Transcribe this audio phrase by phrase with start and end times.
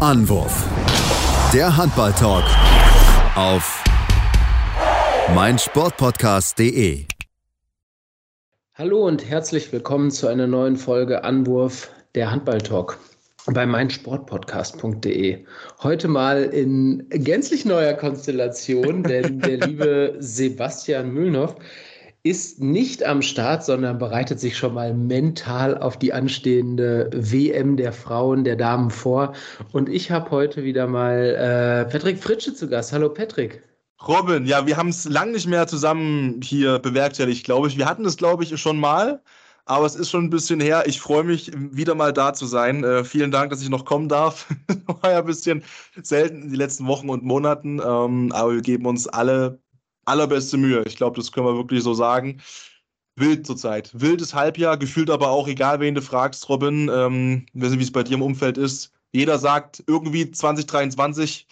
[0.00, 0.64] Anwurf.
[1.52, 2.44] Der Handball-Talk
[3.36, 3.84] auf
[5.34, 7.04] meinsportpodcast.de.
[8.76, 12.98] Hallo und herzlich willkommen zu einer neuen Folge Anwurf der Handball-Talk
[13.52, 15.44] bei meinsportpodcast.de.
[15.82, 21.56] Heute mal in gänzlich neuer Konstellation, denn der liebe Sebastian Mühlenhoff
[22.22, 27.92] ist nicht am Start, sondern bereitet sich schon mal mental auf die anstehende WM der
[27.92, 29.32] Frauen, der Damen vor.
[29.72, 32.92] Und ich habe heute wieder mal äh, Patrick Fritsche zu Gast.
[32.92, 33.62] Hallo Patrick.
[34.06, 37.78] Robin, ja, wir haben es lang nicht mehr zusammen hier bewerkstelligt, glaube ich.
[37.78, 39.22] Wir hatten es, glaube ich, schon mal,
[39.64, 40.84] aber es ist schon ein bisschen her.
[40.86, 42.84] Ich freue mich, wieder mal da zu sein.
[42.84, 44.46] Äh, vielen Dank, dass ich noch kommen darf.
[45.02, 45.62] War ja ein bisschen
[46.02, 49.58] selten in den letzten Wochen und Monaten, ähm, aber wir geben uns alle
[50.04, 50.82] allerbeste Mühe.
[50.86, 52.40] Ich glaube, das können wir wirklich so sagen.
[53.16, 53.90] Wild zurzeit.
[53.92, 58.02] Wildes Halbjahr, gefühlt aber auch, egal wen du fragst, Robin, ähm, wissen, wie es bei
[58.02, 58.92] dir im Umfeld ist.
[59.12, 61.46] Jeder sagt irgendwie 2023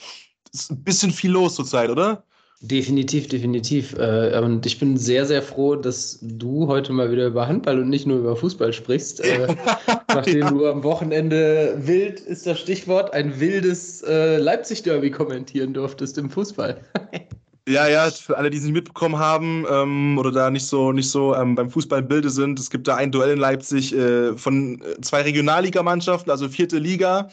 [0.52, 2.24] ist ein bisschen viel los zurzeit, oder?
[2.60, 3.94] Definitiv, definitiv.
[3.98, 7.88] Äh, und ich bin sehr, sehr froh, dass du heute mal wieder über Handball und
[7.88, 9.20] nicht nur über Fußball sprichst.
[9.20, 9.54] Äh,
[10.08, 10.50] nachdem ja.
[10.50, 16.80] du am Wochenende wild ist das Stichwort, ein wildes äh, Leipzig-Derby kommentieren durftest im Fußball.
[17.68, 21.10] Ja, ja, für alle, die es nicht mitbekommen haben ähm, oder da nicht so, nicht
[21.10, 24.34] so ähm, beim Fußball im Bilde sind, es gibt da ein Duell in Leipzig äh,
[24.38, 27.28] von äh, zwei Regionalligamannschaften, also vierte Liga.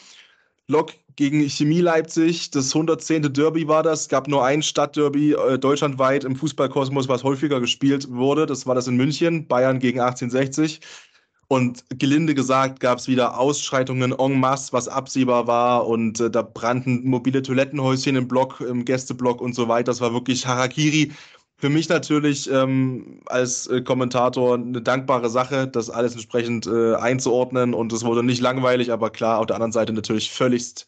[0.68, 3.32] Lok gegen Chemie Leipzig, das 110.
[3.32, 4.02] Derby war das.
[4.02, 8.46] Es gab nur ein Stadtderby äh, deutschlandweit im Fußballkosmos, was häufiger gespielt wurde.
[8.46, 10.82] Das war das in München, Bayern gegen 1860.
[11.48, 15.88] Und gelinde gesagt gab es wieder Ausschreitungen en masse, was absehbar war.
[15.88, 19.86] Und äh, da brannten mobile Toilettenhäuschen im Block, im Gästeblock und so weiter.
[19.86, 21.12] Das war wirklich Harakiri.
[21.58, 27.74] Für mich natürlich ähm, als äh, Kommentator eine dankbare Sache, das alles entsprechend äh, einzuordnen.
[27.74, 30.88] Und es wurde nicht langweilig, aber klar, auf der anderen Seite natürlich völligst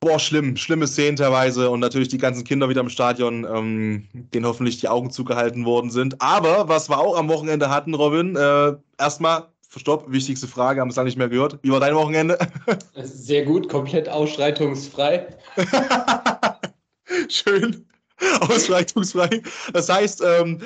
[0.00, 4.46] Boah, schlimm, schlimme Szenen teilweise und natürlich die ganzen Kinder wieder im Stadion, ähm, denen
[4.46, 6.22] hoffentlich die Augen zugehalten worden sind.
[6.22, 10.94] Aber was wir auch am Wochenende hatten, Robin, äh, erstmal Stopp, wichtigste Frage, haben es
[10.94, 11.58] da nicht mehr gehört.
[11.62, 12.38] Wie war dein Wochenende?
[13.02, 15.26] Sehr gut, komplett ausschreitungsfrei.
[17.28, 17.86] Schön,
[18.40, 19.42] ausschreitungsfrei.
[19.72, 20.62] Das heißt, ähm,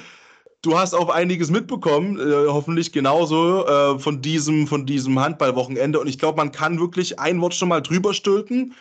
[0.62, 5.98] du hast auch einiges mitbekommen, äh, hoffentlich genauso äh, von diesem, von diesem Handballwochenende.
[5.98, 8.74] Und ich glaube, man kann wirklich ein Wort schon mal drüber stülpen.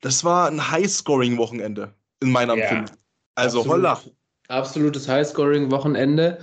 [0.00, 2.96] Das war ein High-Scoring-Wochenende in meiner ja, Empfindung.
[3.36, 4.00] Also absolut, holla.
[4.48, 6.38] Absolutes High-Scoring-Wochenende,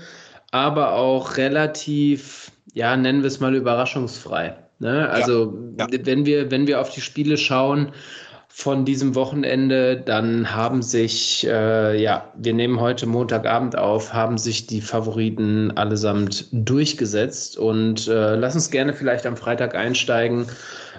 [0.52, 4.56] aber auch relativ ja, nennen wir es mal überraschungsfrei.
[4.80, 5.10] Ne?
[5.10, 6.00] Also ja, ja.
[6.06, 7.92] wenn wir, wenn wir auf die Spiele schauen
[8.48, 14.68] von diesem Wochenende, dann haben sich, äh, ja, wir nehmen heute Montagabend auf, haben sich
[14.68, 17.58] die Favoriten allesamt durchgesetzt.
[17.58, 20.48] Und äh, lass uns gerne vielleicht am Freitag einsteigen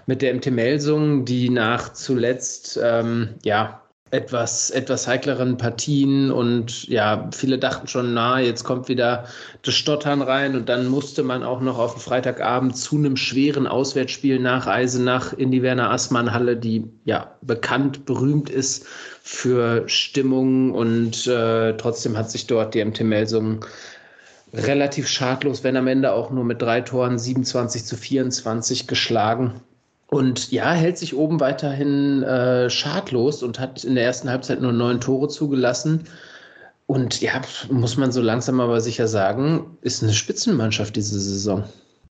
[0.07, 3.82] mit der MT Melsung, die nach zuletzt, ähm, ja,
[4.13, 9.25] etwas, etwas heikleren Partien und ja, viele dachten schon, na, jetzt kommt wieder
[9.63, 13.67] das Stottern rein und dann musste man auch noch auf den Freitagabend zu einem schweren
[13.67, 18.87] Auswärtsspiel nach Eisenach in die Werner Assmann Halle, die ja bekannt, berühmt ist
[19.23, 23.65] für Stimmung und äh, trotzdem hat sich dort die MT Melsung
[24.53, 29.63] relativ schadlos, wenn am Ende auch nur mit drei Toren 27 zu 24 geschlagen.
[30.13, 34.71] Und ja, hält sich oben weiterhin äh, schadlos und hat in der ersten Halbzeit nur
[34.71, 36.05] neun Tore zugelassen.
[36.85, 37.41] Und ja,
[37.71, 41.65] muss man so langsam aber sicher sagen, ist eine Spitzenmannschaft diese Saison.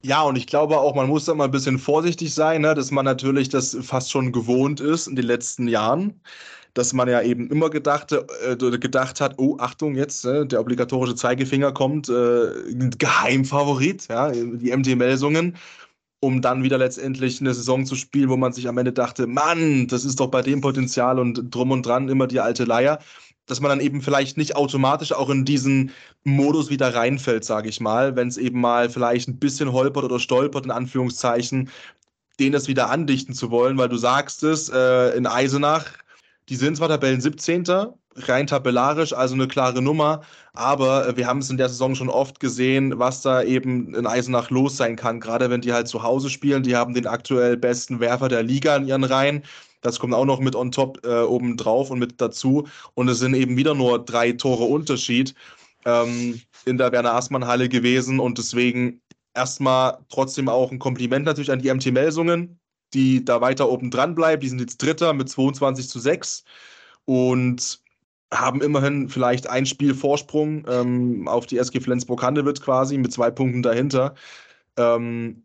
[0.01, 2.89] Ja, und ich glaube auch, man muss da mal ein bisschen vorsichtig sein, ne, dass
[2.89, 6.21] man natürlich das fast schon gewohnt ist in den letzten Jahren.
[6.75, 11.15] Dass man ja eben immer gedacht, äh, gedacht hat, oh, Achtung, jetzt, äh, der obligatorische
[11.15, 12.47] Zeigefinger kommt, äh,
[12.97, 15.57] Geheimfavorit, ja, die MT-Melsungen
[16.21, 19.87] um dann wieder letztendlich eine Saison zu spielen, wo man sich am Ende dachte, Mann,
[19.87, 22.99] das ist doch bei dem Potenzial und drum und dran immer die alte Leier,
[23.45, 25.91] dass man dann eben vielleicht nicht automatisch auch in diesen
[26.23, 30.19] Modus wieder reinfällt, sage ich mal, wenn es eben mal vielleicht ein bisschen holpert oder
[30.19, 31.69] stolpert, in Anführungszeichen,
[32.39, 35.85] den das wieder andichten zu wollen, weil du sagst es, äh, in Eisenach,
[36.49, 37.65] die sind zwar Tabellen 17.,
[38.15, 40.21] rein tabellarisch, also eine klare Nummer.
[40.53, 44.07] Aber äh, wir haben es in der Saison schon oft gesehen, was da eben in
[44.07, 45.19] Eisenach los sein kann.
[45.19, 46.63] Gerade wenn die halt zu Hause spielen.
[46.63, 49.43] Die haben den aktuell besten Werfer der Liga in ihren Reihen.
[49.81, 52.67] Das kommt auch noch mit on top äh, oben drauf und mit dazu.
[52.95, 55.35] Und es sind eben wieder nur drei Tore Unterschied
[55.85, 58.19] ähm, in der Werner Aßmann Halle gewesen.
[58.19, 59.01] Und deswegen
[59.33, 62.58] erstmal trotzdem auch ein Kompliment natürlich an die MT Melsungen,
[62.93, 64.41] die da weiter oben dran bleiben.
[64.41, 66.43] Die sind jetzt Dritter mit 22 zu 6.
[67.05, 67.81] Und
[68.31, 73.63] haben immerhin vielleicht ein Spiel Vorsprung ähm, auf die SG Flensburg-Handewitt quasi mit zwei Punkten
[73.63, 74.13] dahinter.
[74.77, 75.43] Ähm,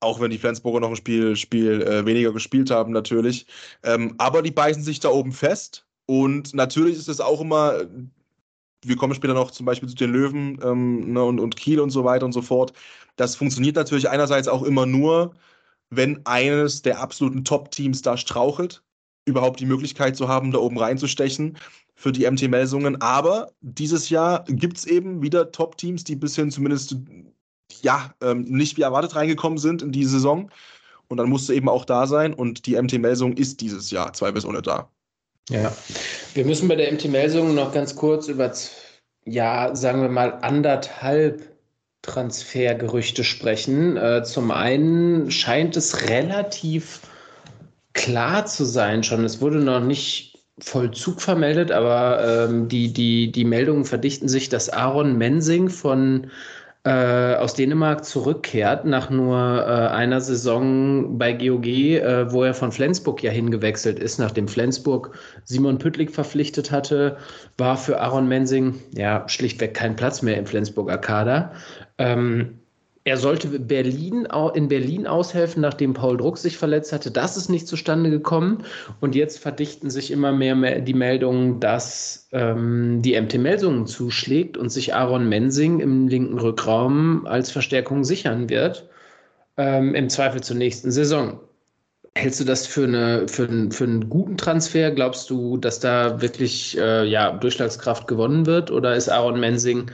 [0.00, 3.46] Auch wenn die Flensburger noch ein Spiel, Spiel äh, weniger gespielt haben, natürlich.
[3.82, 5.86] Ähm, aber die beißen sich da oben fest.
[6.06, 7.80] Und natürlich ist es auch immer,
[8.84, 11.90] wir kommen später noch zum Beispiel zu den Löwen ähm, ne, und, und Kiel und
[11.90, 12.72] so weiter und so fort.
[13.16, 15.34] Das funktioniert natürlich einerseits auch immer nur,
[15.90, 18.82] wenn eines der absoluten Top-Teams da strauchelt,
[19.24, 21.58] überhaupt die Möglichkeit zu haben, da oben reinzustechen
[21.94, 23.00] für die MT-Melsungen.
[23.00, 26.96] Aber dieses Jahr gibt es eben wieder Top-Teams, die bisher zumindest
[27.82, 30.50] ja, ähm, nicht wie erwartet reingekommen sind in die Saison.
[31.08, 32.34] Und dann musste eben auch da sein.
[32.34, 34.90] Und die MT-Melsung ist dieses Jahr zweifelsohne da.
[35.48, 35.72] Ja,
[36.34, 38.52] wir müssen bei der MT-Melsung noch ganz kurz über,
[39.24, 41.55] ja, sagen wir mal, anderthalb
[42.06, 43.96] Transfergerüchte sprechen.
[43.96, 47.00] Äh, zum einen scheint es relativ
[47.92, 49.24] klar zu sein schon.
[49.24, 54.70] Es wurde noch nicht Vollzug vermeldet, aber ähm, die, die, die Meldungen verdichten sich, dass
[54.70, 56.30] Aaron Mensing von
[56.90, 63.22] aus Dänemark zurückkehrt nach nur äh, einer Saison bei GOG, äh, wo er von Flensburg
[63.22, 67.16] ja hingewechselt ist, nachdem Flensburg Simon Püttlik verpflichtet hatte,
[67.58, 71.52] war für Aaron Mensing ja schlichtweg kein Platz mehr im Flensburger Kader.
[71.98, 72.60] Ähm,
[73.06, 77.12] er sollte Berlin, in Berlin aushelfen, nachdem Paul Druck sich verletzt hatte.
[77.12, 78.64] Das ist nicht zustande gekommen.
[79.00, 84.70] Und jetzt verdichten sich immer mehr die Meldungen, dass ähm, die MT Melsungen zuschlägt und
[84.70, 88.88] sich Aaron Mensing im linken Rückraum als Verstärkung sichern wird.
[89.56, 91.38] Ähm, Im Zweifel zur nächsten Saison.
[92.16, 94.90] Hältst du das für, eine, für, einen, für einen guten Transfer?
[94.90, 98.72] Glaubst du, dass da wirklich äh, ja, Durchschlagskraft gewonnen wird?
[98.72, 99.92] Oder ist Aaron Mensing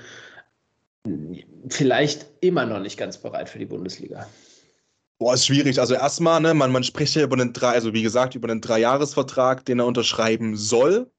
[1.68, 4.26] vielleicht immer noch nicht ganz bereit für die Bundesliga.
[5.18, 5.78] Boah, ist schwierig.
[5.78, 8.60] Also erstmal, ne, man, man spricht ja über einen drei, also wie gesagt, über einen
[8.60, 11.10] Dreijahresvertrag, den er unterschreiben soll.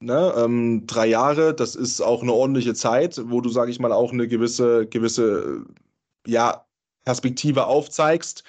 [0.00, 3.92] Ne, ähm, drei Jahre, das ist auch eine ordentliche Zeit, wo du, sage ich mal,
[3.92, 5.64] auch eine gewisse, gewisse
[6.26, 6.66] ja,
[7.04, 8.44] Perspektive aufzeigst,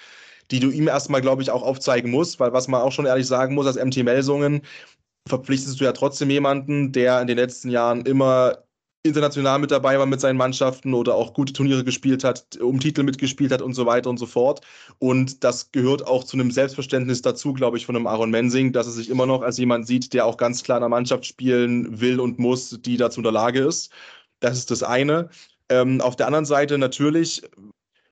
[0.52, 3.28] die du ihm erstmal, glaube ich, auch aufzeigen musst, weil was man auch schon ehrlich
[3.28, 4.62] sagen muss, als MT Melsungen
[5.28, 8.65] verpflichtest du ja trotzdem jemanden, der in den letzten Jahren immer
[9.06, 13.04] international mit dabei war mit seinen Mannschaften oder auch gute Turniere gespielt hat, um Titel
[13.04, 14.62] mitgespielt hat und so weiter und so fort.
[15.00, 18.88] Und das gehört auch zu einem Selbstverständnis dazu, glaube ich, von einem Aaron Mensing, dass
[18.88, 22.02] er sich immer noch als jemand sieht, der auch ganz klar in der Mannschaft spielen
[22.02, 23.92] will und muss, die dazu in der Lage ist.
[24.40, 25.30] Das ist das eine.
[25.70, 27.42] Ähm, auf der anderen Seite natürlich,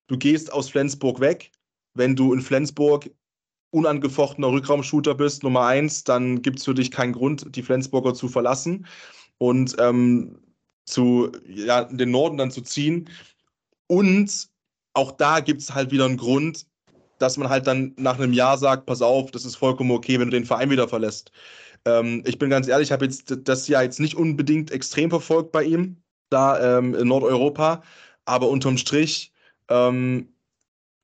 [0.08, 1.52] du gehst aus Flensburg weg.
[1.96, 3.10] Wenn du in Flensburg
[3.72, 8.28] unangefochtener Rückraumshooter bist, Nummer eins, dann gibt es für dich keinen Grund, die Flensburger zu
[8.28, 8.86] verlassen.
[9.40, 10.38] Und ähm,
[10.86, 13.10] zu, ja, in den Norden dann zu ziehen.
[13.88, 14.50] Und
[14.94, 16.66] auch da gibt es halt wieder einen Grund,
[17.20, 20.30] dass man halt dann nach einem Jahr sagt, pass auf, das ist vollkommen okay, wenn
[20.30, 21.32] du den Verein wieder verlässt.
[21.86, 25.52] Ähm, ich bin ganz ehrlich, ich habe jetzt das Jahr jetzt nicht unbedingt extrem verfolgt
[25.52, 25.98] bei ihm,
[26.30, 27.84] da ähm, in Nordeuropa,
[28.26, 29.32] aber unterm Strich
[29.70, 30.34] ähm,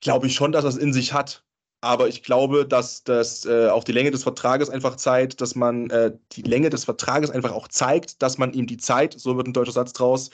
[0.02, 1.44] glaube ich schon, dass er es in sich hat.
[1.81, 5.90] Aber ich glaube, dass das äh, auch die Länge des Vertrages einfach zeigt, dass man
[5.90, 9.48] äh, die Länge des Vertrages einfach auch zeigt, dass man ihm die Zeit, so wird
[9.48, 10.30] ein deutscher Satz draus,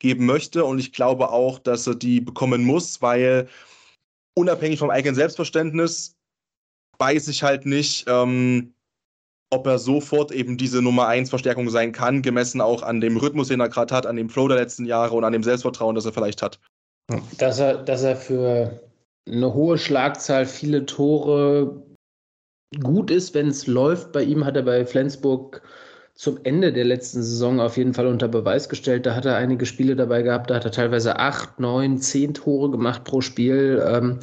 [0.00, 0.64] geben möchte.
[0.64, 3.48] Und ich glaube auch, dass er die bekommen muss, weil
[4.34, 6.16] unabhängig vom eigenen Selbstverständnis
[6.98, 8.74] weiß ich halt nicht, ähm,
[9.50, 13.48] ob er sofort eben diese Nummer 1 Verstärkung sein kann, gemessen auch an dem Rhythmus,
[13.48, 16.04] den er gerade hat, an dem Flow der letzten Jahre und an dem Selbstvertrauen, das
[16.04, 16.58] er vielleicht hat.
[17.38, 18.87] Dass er, dass er für
[19.30, 21.82] eine hohe Schlagzahl, viele Tore
[22.82, 24.12] gut ist, wenn es läuft.
[24.12, 25.62] Bei ihm hat er bei Flensburg
[26.14, 29.06] zum Ende der letzten Saison auf jeden Fall unter Beweis gestellt.
[29.06, 32.70] Da hat er einige Spiele dabei gehabt, da hat er teilweise acht, neun, zehn Tore
[32.70, 33.82] gemacht pro Spiel.
[33.86, 34.18] Ähm,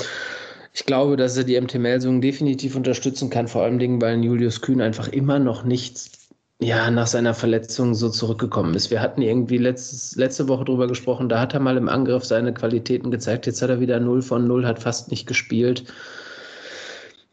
[0.73, 4.61] ich glaube, dass er die MT Melsungen definitiv unterstützen kann, vor allem Dingen, weil Julius
[4.61, 6.24] Kühn einfach immer noch nichts
[6.61, 8.89] ja, nach seiner Verletzung so zurückgekommen ist.
[8.89, 12.53] Wir hatten irgendwie letztes, letzte Woche drüber gesprochen, da hat er mal im Angriff seine
[12.53, 13.45] Qualitäten gezeigt.
[13.45, 15.83] Jetzt hat er wieder 0 von 0, hat fast nicht gespielt.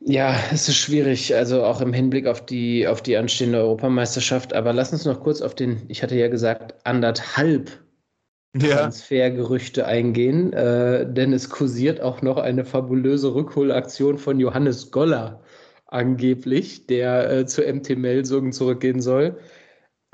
[0.00, 4.52] Ja, es ist schwierig, also auch im Hinblick auf die, auf die anstehende Europameisterschaft.
[4.52, 7.70] Aber lass uns noch kurz auf den, ich hatte ja gesagt, anderthalb
[8.60, 8.76] ja.
[8.76, 15.41] Transfergerüchte eingehen, äh, denn es kursiert auch noch eine fabulöse Rückholaktion von Johannes Goller
[15.92, 19.38] angeblich, der äh, zu MT Melsungen zurückgehen soll.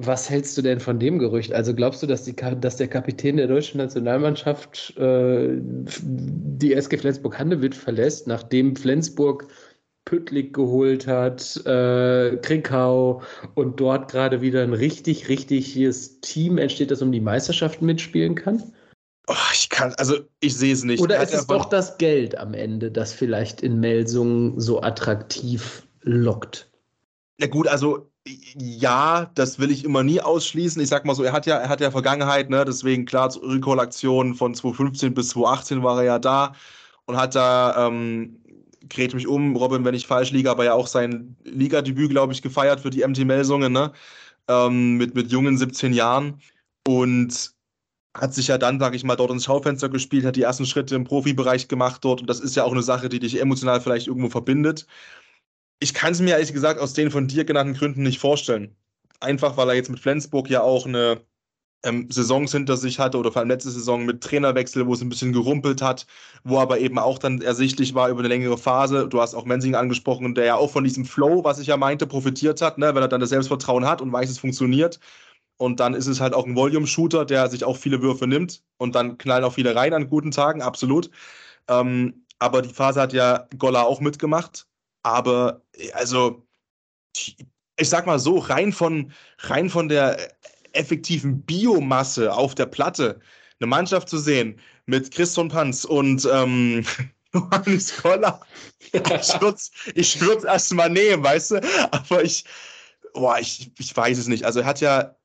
[0.00, 1.52] Was hältst du denn von dem Gerücht?
[1.52, 7.74] Also glaubst du, dass, die, dass der Kapitän der deutschen Nationalmannschaft äh, die SG Flensburg-Handewitt
[7.74, 9.48] verlässt, nachdem Flensburg
[10.04, 13.22] Püttlik geholt hat, äh, Krinkau
[13.54, 18.72] und dort gerade wieder ein richtig, richtiges Team entsteht, das um die Meisterschaften mitspielen kann?
[19.28, 21.00] Oh, ich kann, also ich sehe es nicht.
[21.02, 26.70] Oder ist es doch das Geld am Ende, das vielleicht in Melsungen so attraktiv lockt?
[27.38, 28.10] Na gut, also
[28.56, 30.80] ja, das will ich immer nie ausschließen.
[30.80, 32.64] Ich sag mal so, er hat ja, er hat ja Vergangenheit, ne?
[32.64, 36.54] Deswegen klar, zur Recall-Aktion von 2015 bis 2018 war er ja da.
[37.06, 38.38] und hat da, ähm,
[38.88, 42.42] grät mich um, Robin, wenn ich falsch liege, aber ja auch sein Ligadebüt, glaube ich,
[42.42, 43.92] gefeiert für die MT Melsungen, ne?
[44.48, 46.40] Ähm, mit, mit jungen 17 Jahren.
[46.86, 47.52] Und
[48.20, 50.94] hat sich ja dann, sage ich mal, dort ins Schaufenster gespielt, hat die ersten Schritte
[50.94, 52.20] im Profibereich gemacht dort.
[52.20, 54.86] Und das ist ja auch eine Sache, die dich emotional vielleicht irgendwo verbindet.
[55.80, 58.76] Ich kann es mir ehrlich gesagt aus den von dir genannten Gründen nicht vorstellen.
[59.20, 61.20] Einfach, weil er jetzt mit Flensburg ja auch eine
[61.84, 65.08] ähm, Saisons hinter sich hatte oder vor allem letzte Saison mit Trainerwechsel, wo es ein
[65.08, 66.06] bisschen gerumpelt hat,
[66.44, 69.08] wo aber eben auch dann ersichtlich war über eine längere Phase.
[69.08, 72.06] Du hast auch Mensing angesprochen, der ja auch von diesem Flow, was ich ja meinte,
[72.06, 74.98] profitiert hat, ne, weil er dann das Selbstvertrauen hat und weiß, es funktioniert.
[75.58, 78.94] Und dann ist es halt auch ein Volume-Shooter, der sich auch viele Würfe nimmt und
[78.94, 81.10] dann knallen auch viele rein an guten Tagen, absolut.
[81.68, 84.66] Ähm, aber die Phase hat ja Golla auch mitgemacht.
[85.02, 85.62] Aber
[85.92, 86.46] also,
[87.14, 90.32] ich sag mal so, rein von, rein von der
[90.72, 93.20] effektiven Biomasse auf der Platte
[93.60, 96.84] eine Mannschaft zu sehen mit Christian Panz und ähm,
[97.34, 98.40] Johannes Koller.
[98.92, 101.60] Ich würde es ich würd's erstmal nehmen, weißt du?
[101.90, 102.44] Aber ich,
[103.12, 104.44] boah, ich, ich weiß es nicht.
[104.44, 105.16] Also er hat ja,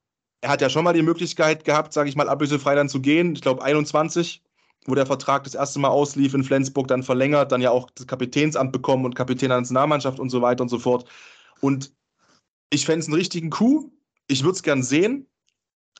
[0.43, 3.33] er hat ja schon mal die Möglichkeit gehabt, sage ich mal, ablösefrei dann zu gehen.
[3.33, 4.41] Ich glaube 21,
[4.85, 8.07] wo der Vertrag das erste Mal auslief in Flensburg, dann verlängert, dann ja auch das
[8.07, 11.09] Kapitänsamt bekommen und Kapitän der Nationalmannschaft und so weiter und so fort.
[11.61, 11.93] Und
[12.69, 13.91] ich fände es einen richtigen Coup.
[14.27, 15.27] Ich würde es gern sehen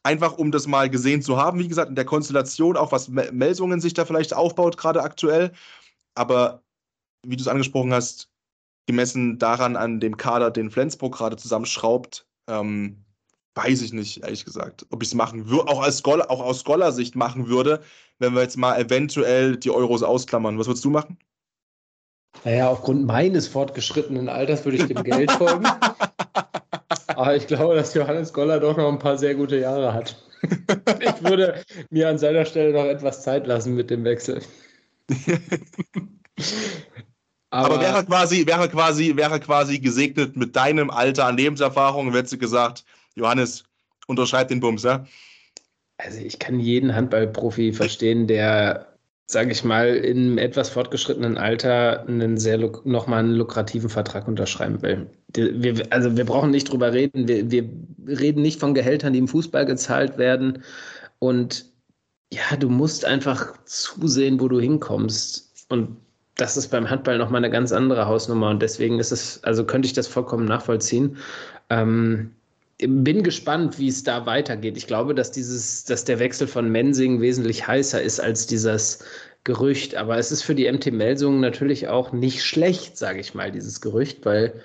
[0.03, 3.79] einfach um das mal gesehen zu haben, wie gesagt, in der Konstellation, auch was Melsungen
[3.79, 5.53] sich da vielleicht aufbaut, gerade aktuell.
[6.13, 6.62] Aber
[7.25, 8.29] wie du es angesprochen hast,
[8.85, 13.05] gemessen daran an dem Kader, den Flensburg gerade zusammenschraubt, ähm,
[13.55, 16.62] weiß ich nicht, ehrlich gesagt, ob ich es machen würde, auch, als Scholar, auch aus
[16.62, 17.81] Scholar-Sicht machen würde,
[18.19, 20.57] wenn wir jetzt mal eventuell die Euros ausklammern.
[20.57, 21.17] Was würdest du machen?
[22.43, 25.65] Naja, aufgrund meines fortgeschrittenen Alters würde ich dem Geld folgen.
[27.07, 30.17] Aber ich glaube, dass Johannes Goller doch noch ein paar sehr gute Jahre hat.
[30.41, 34.41] ich würde mir an seiner Stelle noch etwas Zeit lassen mit dem Wechsel.
[37.50, 42.33] Aber, Aber wäre quasi, wäre quasi, wäre quasi gesegnet mit deinem Alter an Lebenserfahrung, hättest
[42.33, 42.83] du gesagt,
[43.15, 43.63] Johannes,
[44.08, 45.05] unterschreib den Bums, ja?
[45.98, 48.93] Also ich kann jeden Handballprofi verstehen, der
[49.25, 55.08] sage ich mal, im etwas fortgeschrittenen Alter einen sehr nochmal einen lukrativen Vertrag unterschreiben will.
[55.34, 57.27] Wir, also wir brauchen nicht drüber reden.
[57.27, 57.70] Wir, wir
[58.08, 60.63] reden nicht von Gehältern, die im Fußball gezahlt werden.
[61.20, 61.65] Und
[62.32, 65.65] ja, du musst einfach zusehen, wo du hinkommst.
[65.70, 65.98] Und
[66.36, 68.50] das ist beim Handball nochmal eine ganz andere Hausnummer.
[68.50, 71.17] Und deswegen ist es, also könnte ich das vollkommen nachvollziehen.
[71.70, 72.32] Ähm,
[72.87, 74.77] bin gespannt, wie es da weitergeht.
[74.77, 79.03] Ich glaube, dass dieses, dass der Wechsel von Mensing wesentlich heißer ist als dieses
[79.43, 79.95] Gerücht.
[79.95, 83.81] Aber es ist für die MT Melsungen natürlich auch nicht schlecht, sage ich mal, dieses
[83.81, 84.61] Gerücht, weil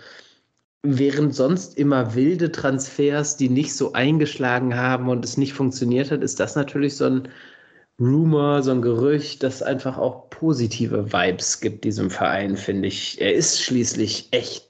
[0.82, 6.22] während sonst immer wilde Transfers, die nicht so eingeschlagen haben und es nicht funktioniert hat,
[6.22, 7.28] ist das natürlich so ein
[8.00, 13.20] Rumor, so ein Gerücht, das einfach auch positive Vibes gibt diesem Verein, finde ich.
[13.20, 14.68] Er ist schließlich echt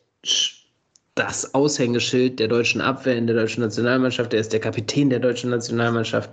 [1.18, 4.32] das Aushängeschild der deutschen Abwehr in der deutschen Nationalmannschaft.
[4.32, 6.30] Er ist der Kapitän der deutschen Nationalmannschaft.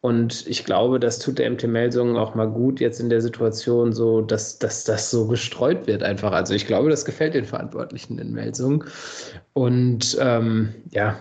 [0.00, 3.92] Und ich glaube, das tut der MT Melsungen auch mal gut jetzt in der Situation
[3.92, 6.32] so, dass, dass das so gestreut wird einfach.
[6.32, 8.84] Also ich glaube, das gefällt den Verantwortlichen in Melsungen.
[9.52, 11.20] Und ähm, ja,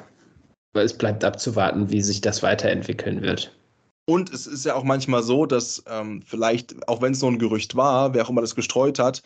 [0.74, 3.55] es bleibt abzuwarten, wie sich das weiterentwickeln wird.
[4.05, 7.38] Und es ist ja auch manchmal so, dass ähm, vielleicht, auch wenn es so ein
[7.38, 9.21] Gerücht war, wer auch immer das gestreut hat,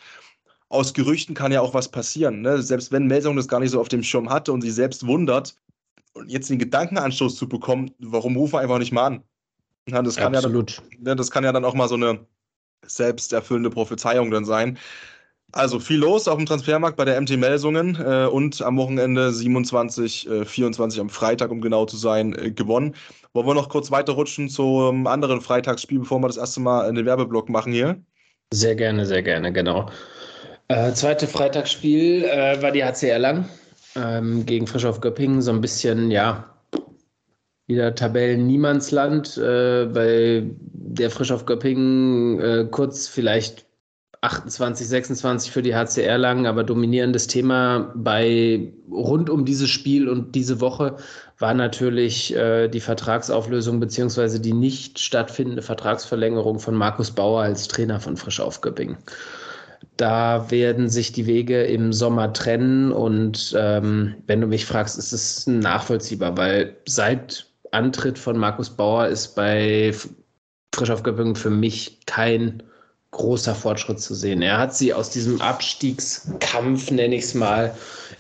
[0.76, 2.42] aus Gerüchten kann ja auch was passieren.
[2.42, 2.62] Ne?
[2.62, 5.56] Selbst wenn Melsung das gar nicht so auf dem Schirm hatte und sich selbst wundert,
[6.16, 9.24] und jetzt den Gedankenanstoß zu bekommen, warum rufen wir einfach nicht mal an?
[9.88, 10.72] Ja, das, kann Absolut.
[10.72, 12.26] Ja dann, das kann ja dann auch mal so eine
[12.86, 14.80] selbsterfüllende Prophezeiung dann sein.
[15.52, 20.30] Also viel los auf dem Transfermarkt bei der MT Melsungen äh, und am Wochenende 27,
[20.30, 22.96] äh, 24 am Freitag, um genau zu sein, äh, gewonnen.
[23.34, 27.48] Wollen wir noch kurz weiterrutschen zum anderen Freitagsspiel, bevor wir das erste Mal einen Werbeblock
[27.50, 28.02] machen hier?
[28.52, 29.90] Sehr gerne, sehr gerne, genau.
[30.68, 33.50] Äh, zweite Freitagsspiel äh, war die HCR lang
[33.96, 35.42] ähm, gegen Frisch auf Göppingen.
[35.42, 36.56] So ein bisschen, ja,
[37.68, 40.44] wieder Tabellen Niemandsland, äh, bei
[40.74, 43.66] der Frisch auf Göppingen äh, kurz vielleicht
[44.22, 50.34] 28, 26 für die HCR lang, aber dominierendes Thema bei rund um dieses Spiel und
[50.34, 50.98] diese Woche
[51.38, 58.00] war natürlich äh, die Vertragsauflösung beziehungsweise die nicht stattfindende Vertragsverlängerung von Markus Bauer als Trainer
[58.00, 58.98] von Frisch auf Göppingen.
[59.98, 65.14] Da werden sich die Wege im Sommer trennen und ähm, wenn du mich fragst, ist
[65.14, 69.94] es nachvollziehbar, weil seit Antritt von Markus Bauer ist bei
[70.74, 72.64] Frisch auf Göppingen für mich kein
[73.12, 74.42] großer Fortschritt zu sehen.
[74.42, 77.74] Er hat sie aus diesem Abstiegskampf, nenne ich es mal,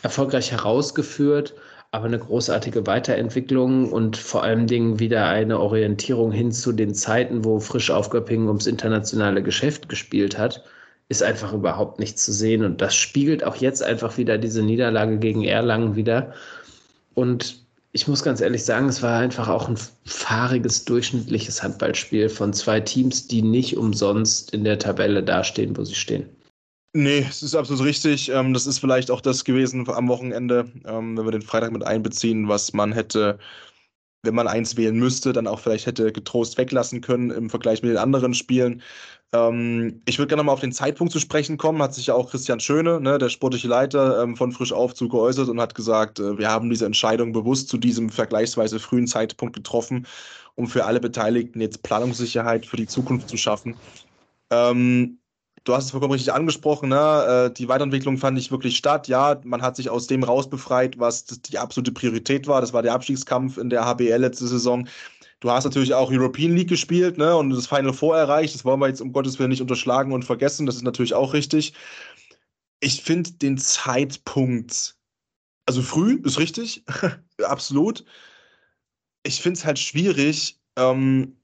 [0.03, 1.53] erfolgreich herausgeführt,
[1.91, 7.43] aber eine großartige Weiterentwicklung und vor allen Dingen wieder eine Orientierung hin zu den Zeiten,
[7.43, 10.63] wo frisch auf Göppingen ums internationale Geschäft gespielt hat,
[11.09, 12.63] ist einfach überhaupt nicht zu sehen.
[12.63, 16.33] Und das spiegelt auch jetzt einfach wieder diese Niederlage gegen Erlangen wieder.
[17.13, 22.51] Und ich muss ganz ehrlich sagen, es war einfach auch ein fahriges, durchschnittliches Handballspiel von
[22.51, 26.25] zwei Teams, die nicht umsonst in der Tabelle dastehen, wo sie stehen.
[26.93, 28.29] Nee, es ist absolut richtig.
[28.29, 31.83] Ähm, das ist vielleicht auch das gewesen am Wochenende, ähm, wenn wir den Freitag mit
[31.83, 33.37] einbeziehen, was man hätte,
[34.23, 37.91] wenn man eins wählen müsste, dann auch vielleicht hätte getrost weglassen können im Vergleich mit
[37.91, 38.81] den anderen Spielen.
[39.35, 41.81] Ähm, ich würde gerne mal auf den Zeitpunkt zu sprechen kommen.
[41.81, 45.49] Hat sich ja auch Christian Schöne, ne, der sportliche Leiter ähm, von Frisch Aufzug, geäußert
[45.49, 50.07] und hat gesagt, äh, wir haben diese Entscheidung bewusst zu diesem vergleichsweise frühen Zeitpunkt getroffen,
[50.55, 53.75] um für alle Beteiligten jetzt Planungssicherheit für die Zukunft zu schaffen.
[54.51, 55.19] Ähm,
[55.65, 57.49] du hast es vollkommen richtig angesprochen, ne?
[57.49, 59.07] Äh, die Weiterentwicklung fand ich wirklich statt.
[59.09, 62.61] Ja, man hat sich aus dem rausbefreit, was die absolute Priorität war.
[62.61, 64.87] Das war der Abstiegskampf in der HBL letzte Saison.
[65.41, 67.35] Du hast natürlich auch European League gespielt ne?
[67.35, 68.55] und das Final Four erreicht.
[68.55, 70.65] Das wollen wir jetzt um Gottes Willen nicht unterschlagen und vergessen.
[70.65, 71.73] Das ist natürlich auch richtig.
[72.79, 74.95] Ich finde den Zeitpunkt,
[75.65, 76.83] also früh ist richtig,
[77.43, 78.05] absolut.
[79.23, 81.35] Ich finde es halt schwierig, ähm,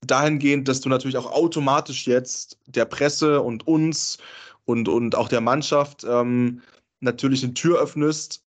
[0.00, 4.18] dahingehend, dass du natürlich auch automatisch jetzt der Presse und uns
[4.64, 6.62] und, und auch der Mannschaft ähm,
[7.00, 8.44] natürlich eine Tür öffnest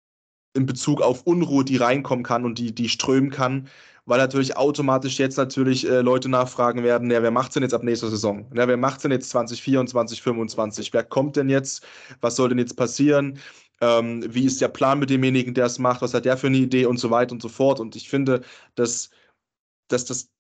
[0.55, 3.69] in Bezug auf Unruhe, die reinkommen kann und die, die strömen kann,
[4.07, 7.83] weil natürlich automatisch jetzt natürlich äh, Leute nachfragen werden, ja, wer macht denn jetzt ab
[7.83, 8.51] nächster Saison?
[8.55, 10.93] Ja, wer macht denn jetzt 2024, 2025?
[10.93, 11.87] Wer kommt denn jetzt?
[12.21, 13.39] Was soll denn jetzt passieren?
[13.81, 16.03] Ähm, wie ist der Plan mit demjenigen, der es macht?
[16.03, 17.81] Was hat der für eine Idee und so weiter und so fort?
[17.81, 18.43] Und ich finde,
[18.75, 19.11] dass,
[19.89, 20.31] dass das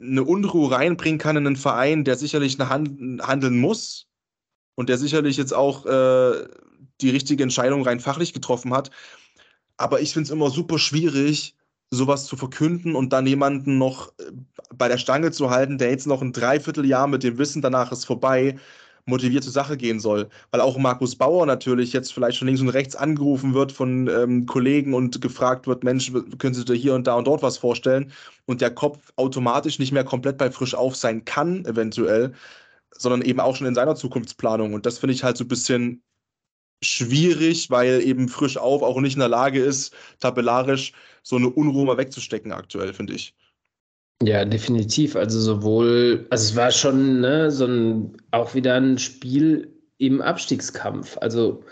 [0.00, 4.06] eine Unruhe reinbringen kann in einen Verein, der sicherlich handeln muss
[4.76, 6.48] und der sicherlich jetzt auch äh,
[7.00, 8.90] die richtige Entscheidung rein fachlich getroffen hat.
[9.76, 11.56] Aber ich finde es immer super schwierig,
[11.90, 14.32] sowas zu verkünden und dann jemanden noch äh,
[14.76, 18.04] bei der Stange zu halten, der jetzt noch ein Dreivierteljahr mit dem Wissen, danach ist
[18.04, 18.56] vorbei,
[19.06, 20.28] motiviert zur Sache gehen soll.
[20.50, 24.46] Weil auch Markus Bauer natürlich jetzt vielleicht schon links und rechts angerufen wird von ähm,
[24.46, 28.12] Kollegen und gefragt wird, Mensch, können Sie dir hier und da und dort was vorstellen?
[28.46, 32.34] Und der Kopf automatisch nicht mehr komplett bei frisch auf sein kann, eventuell,
[32.92, 34.74] sondern eben auch schon in seiner Zukunftsplanung.
[34.74, 36.02] Und das finde ich halt so ein bisschen
[36.82, 41.84] schwierig, weil eben frisch auf auch nicht in der Lage ist, tabellarisch so eine Unruhe
[41.84, 43.34] mal wegzustecken aktuell, finde ich.
[44.22, 45.14] Ja, definitiv.
[45.14, 51.16] Also sowohl, also es war schon ne, so ein auch wieder ein Spiel im Abstiegskampf.
[51.20, 51.62] Also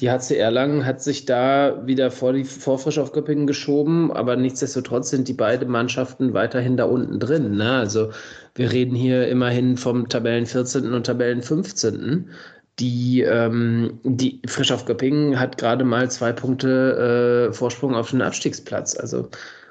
[0.00, 5.10] die HC Erlangen hat sich da wieder vor die Vorfrisch auf Göppingen geschoben, aber nichtsdestotrotz
[5.10, 7.56] sind die beiden Mannschaften weiterhin da unten drin.
[7.56, 7.72] Ne?
[7.72, 8.10] Also
[8.54, 10.92] wir reden hier immerhin vom Tabellen 14.
[10.94, 12.30] und Tabellen 15.
[12.80, 18.22] Die, ähm, die Frisch auf Göppingen hat gerade mal zwei Punkte äh, Vorsprung auf den
[18.22, 18.96] Abstiegsplatz.
[18.98, 19.28] Also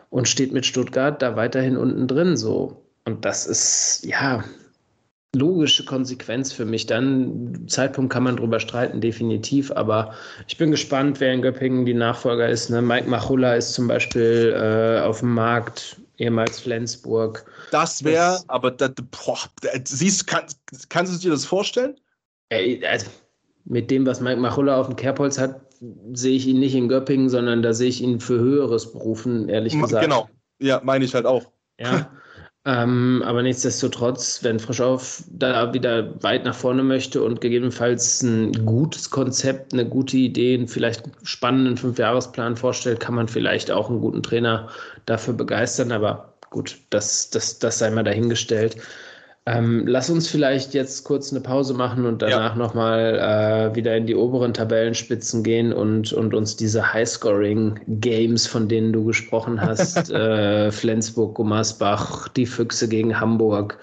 [0.10, 2.84] und steht mit Stuttgart da weiterhin unten drin so.
[3.06, 4.44] Und das ist, ja,
[5.36, 6.88] logische Konsequenz für mich.
[6.88, 10.14] Dann, Zeitpunkt kann man drüber streiten, definitiv, aber
[10.48, 12.70] ich bin gespannt, wer in Göppingen die Nachfolger ist.
[12.70, 12.82] Ne?
[12.82, 17.46] Mike Machulla ist zum Beispiel äh, auf dem Markt, ehemals Flensburg.
[17.72, 19.38] Das wäre, aber das, boah,
[19.86, 20.46] siehst, kann,
[20.90, 21.96] kannst du dir das vorstellen?
[22.50, 23.08] Ey, also,
[23.66, 25.62] mit dem, was Mike Machulla auf dem Kerbholz hat,
[26.14, 29.80] sehe ich ihn nicht in Göppingen, sondern da sehe ich ihn für Höheres berufen, ehrlich
[29.80, 30.04] gesagt.
[30.04, 30.28] Genau,
[30.60, 31.52] ja, meine ich halt auch.
[31.80, 32.12] Ja.
[32.66, 39.10] ähm, aber nichtsdestotrotz, wenn Frischauf da wieder weit nach vorne möchte und gegebenenfalls ein gutes
[39.10, 44.24] Konzept, eine gute Idee, einen vielleicht spannenden Fünfjahresplan vorstellt, kann man vielleicht auch einen guten
[44.24, 44.70] Trainer
[45.06, 45.94] dafür begeistern.
[45.94, 48.76] Aber gut, das, das, das sei mal dahingestellt.
[49.50, 52.56] Ähm, lass uns vielleicht jetzt kurz eine Pause machen und danach ja.
[52.56, 58.94] nochmal äh, wieder in die oberen Tabellenspitzen gehen und, und uns diese Highscoring-Games, von denen
[58.94, 63.80] du gesprochen hast, äh, Flensburg, Gummersbach, die Füchse gegen Hamburg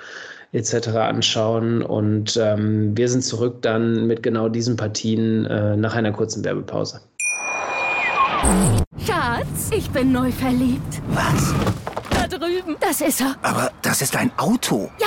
[0.53, 0.89] etc.
[0.89, 1.83] anschauen.
[1.83, 7.01] Und ähm, wir sind zurück dann mit genau diesen Partien äh, nach einer kurzen Werbepause.
[9.05, 11.03] Schatz, ich bin neu verliebt.
[11.09, 11.55] Was?
[12.11, 12.77] Da drüben.
[12.81, 13.35] Das ist er.
[13.43, 14.91] Aber das ist ein Auto.
[15.01, 15.07] Ja,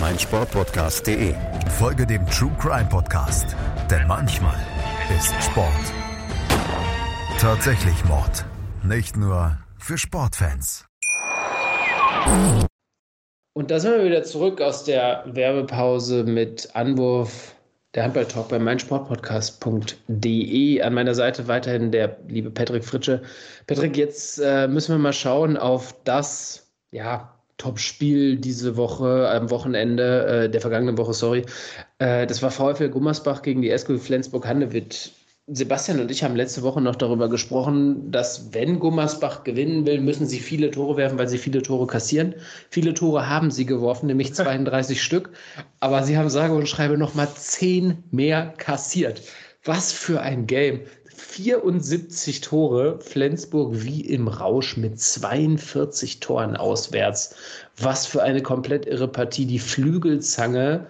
[0.00, 1.34] meinsportpodcast.de.
[1.78, 3.56] Folge dem True Crime Podcast,
[3.90, 4.56] denn manchmal
[5.16, 5.92] ist Sport
[7.38, 8.44] tatsächlich Mord.
[8.82, 10.84] Nicht nur für Sportfans.
[13.52, 17.54] Und da sind wir wieder zurück aus der Werbepause mit Anwurf
[17.94, 20.82] der Handballtalk bei meinsportpodcast.de.
[20.82, 23.22] An meiner Seite weiterhin der liebe Patrick Fritsche.
[23.68, 30.44] Patrick, jetzt äh, müssen wir mal schauen auf das, ja, Top-Spiel diese Woche, am Wochenende,
[30.44, 31.44] äh, der vergangenen Woche, sorry.
[31.98, 35.12] Äh, das war VfL Gummersbach gegen die SG Flensburg-Handewitt.
[35.50, 40.26] Sebastian und ich haben letzte Woche noch darüber gesprochen, dass wenn Gummersbach gewinnen will, müssen
[40.26, 42.34] sie viele Tore werfen, weil sie viele Tore kassieren.
[42.68, 45.30] Viele Tore haben sie geworfen, nämlich 32 Stück.
[45.80, 49.22] Aber sie haben sage und schreibe nochmal 10 mehr kassiert.
[49.64, 50.82] Was für ein Game.
[51.20, 57.34] 74 Tore, Flensburg wie im Rausch mit 42 Toren auswärts.
[57.76, 59.46] Was für eine komplett irre Partie.
[59.46, 60.86] Die Flügelzange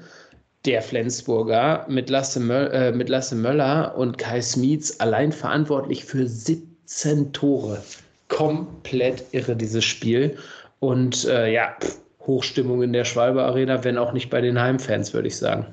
[0.64, 6.26] der Flensburger mit Lasse, Möll, äh, mit Lasse Möller und Kai Smietz allein verantwortlich für
[6.26, 7.82] 17 Tore.
[8.28, 10.36] Komplett irre, dieses Spiel.
[10.80, 11.74] Und äh, ja,
[12.20, 15.66] Hochstimmung in der Schwalbe Arena, wenn auch nicht bei den Heimfans, würde ich sagen.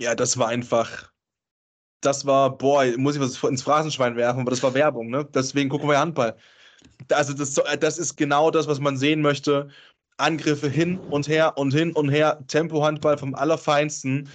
[0.00, 1.13] Ja, das war einfach.
[2.04, 5.26] Das war, boah, muss ich was ins Phrasenschwein werfen, aber das war Werbung, ne?
[5.34, 6.36] Deswegen gucken wir Handball.
[7.10, 9.68] Also, das, das ist genau das, was man sehen möchte.
[10.16, 14.28] Angriffe hin und her und hin und her, Tempo-Handball vom Allerfeinsten,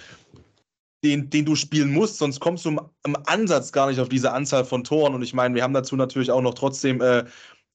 [1.02, 4.32] den, den du spielen musst, sonst kommst du im, im, Ansatz gar nicht auf diese
[4.32, 5.14] Anzahl von Toren.
[5.14, 7.24] Und ich meine, wir haben dazu natürlich auch noch trotzdem äh,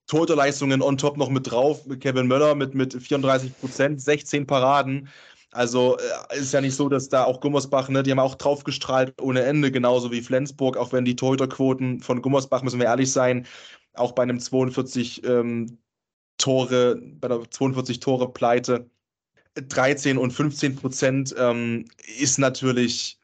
[0.07, 5.09] Torleistungen on top noch mit drauf, Kevin Möller mit, mit 34 Prozent, 16 Paraden.
[5.55, 9.21] Also äh, ist ja nicht so, dass da auch Gummersbach, ne, die haben auch draufgestrahlt
[9.21, 13.47] ohne Ende, genauso wie Flensburg, auch wenn die Torhüterquoten von Gummersbach, müssen wir ehrlich sein,
[13.93, 15.77] auch bei einem 42 ähm,
[16.37, 18.89] Tore, bei der 42 Tore Pleite,
[19.55, 21.85] 13 und 15 Prozent ähm,
[22.19, 23.17] ist natürlich,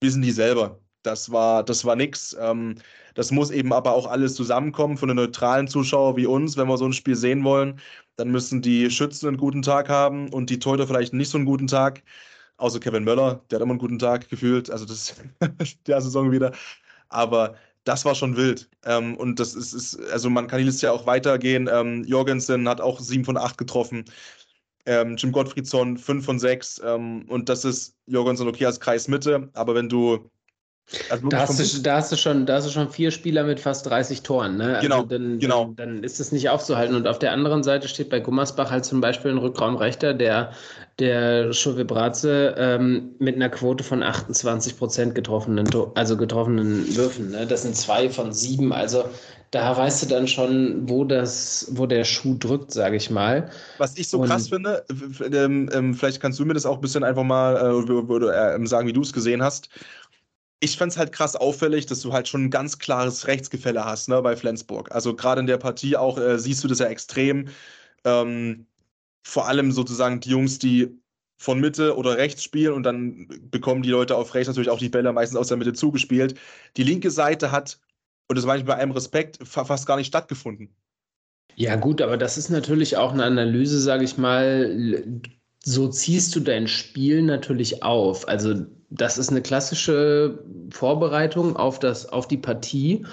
[0.00, 0.80] wissen die selber.
[1.04, 2.36] Das war, das war nix.
[2.40, 2.76] Ähm,
[3.14, 6.56] das muss eben aber auch alles zusammenkommen von den neutralen Zuschauern wie uns.
[6.56, 7.80] Wenn wir so ein Spiel sehen wollen,
[8.16, 11.46] dann müssen die Schützen einen guten Tag haben und die Torhüter vielleicht nicht so einen
[11.46, 12.02] guten Tag.
[12.56, 14.70] Außer Kevin Möller, der hat immer einen guten Tag gefühlt.
[14.70, 15.14] Also das
[15.86, 16.52] der Saison wieder.
[17.08, 18.70] Aber das war schon wild.
[18.84, 21.68] Ähm, und das ist, ist, also man kann die Liste ja auch weitergehen.
[21.72, 24.04] Ähm, Jorgensen hat auch 7 von 8 getroffen.
[24.86, 26.80] Ähm, Jim Gottfriedson 5 von 6.
[26.84, 29.50] Ähm, und das ist Jorgensen okay als Kreismitte.
[29.54, 30.30] Aber wenn du
[31.10, 33.58] also da, hast du, da, hast du, schon, da hast du schon vier Spieler mit
[33.58, 34.56] fast 30 Toren.
[34.58, 34.76] Ne?
[34.76, 35.64] Also genau, dann, genau.
[35.76, 36.94] Dann, dann, ist es nicht aufzuhalten.
[36.94, 40.52] Und auf der anderen Seite steht bei Gummersbach halt zum Beispiel ein Rückraumrechter, der,
[40.98, 47.30] der Schulwe Bratze ähm, mit einer Quote von 28 Prozent getroffenen, also getroffenen Würfen.
[47.30, 47.46] Ne?
[47.46, 48.72] Das sind zwei von sieben.
[48.72, 49.04] Also
[49.54, 53.50] da weißt du dann schon, wo, das, wo der Schuh drückt, sage ich mal.
[53.78, 54.84] Was ich so Und, krass finde,
[55.32, 58.88] ähm, ähm, vielleicht kannst du mir das auch ein bisschen einfach mal äh, äh, sagen,
[58.88, 59.68] wie du es gesehen hast
[60.60, 64.08] ich fand es halt krass auffällig, dass du halt schon ein ganz klares Rechtsgefälle hast
[64.08, 64.92] ne, bei Flensburg.
[64.92, 67.48] Also gerade in der Partie auch äh, siehst du das ja extrem.
[68.04, 68.66] Ähm,
[69.22, 70.98] vor allem sozusagen die Jungs, die
[71.36, 74.88] von Mitte oder rechts spielen und dann bekommen die Leute auf rechts natürlich auch die
[74.88, 76.38] Bälle meistens aus der Mitte zugespielt.
[76.76, 77.78] Die linke Seite hat,
[78.28, 80.74] und das meine ich bei allem Respekt, fast gar nicht stattgefunden.
[81.56, 85.20] Ja, gut, aber das ist natürlich auch eine Analyse, sage ich mal.
[85.62, 88.28] So ziehst du dein Spiel natürlich auf.
[88.28, 90.38] Also das ist eine klassische
[90.70, 93.04] Vorbereitung auf, das, auf die Partie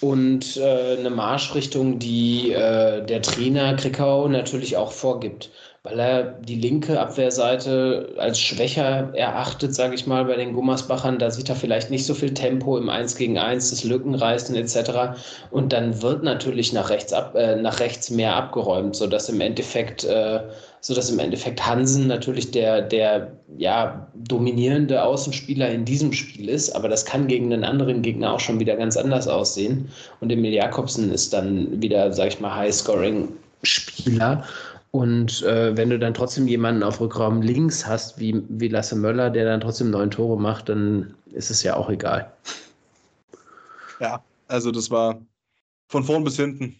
[0.00, 5.50] und äh, eine Marschrichtung, die äh, der Trainer Krickau natürlich auch vorgibt,
[5.90, 11.18] weil er die linke Abwehrseite als schwächer erachtet, sage ich mal, bei den Gummersbachern.
[11.18, 15.18] Da sieht er vielleicht nicht so viel Tempo im 1 gegen 1, das Lückenreißen etc.
[15.50, 20.04] Und dann wird natürlich nach rechts, ab, äh, nach rechts mehr abgeräumt, sodass im Endeffekt
[20.04, 20.40] äh,
[20.80, 26.88] sodass im Endeffekt Hansen natürlich der, der ja, dominierende Außenspieler in diesem Spiel ist, aber
[26.88, 29.88] das kann gegen einen anderen Gegner auch schon wieder ganz anders aussehen.
[30.20, 34.44] Und Emil Jakobsen ist dann wieder, sag ich mal, High-Scoring-Spieler.
[34.90, 39.28] Und äh, wenn du dann trotzdem jemanden auf Rückraum links hast, wie, wie Lasse Möller,
[39.30, 42.32] der dann trotzdem neun Tore macht, dann ist es ja auch egal.
[44.00, 45.20] Ja, also das war
[45.88, 46.76] von vorn bis hinten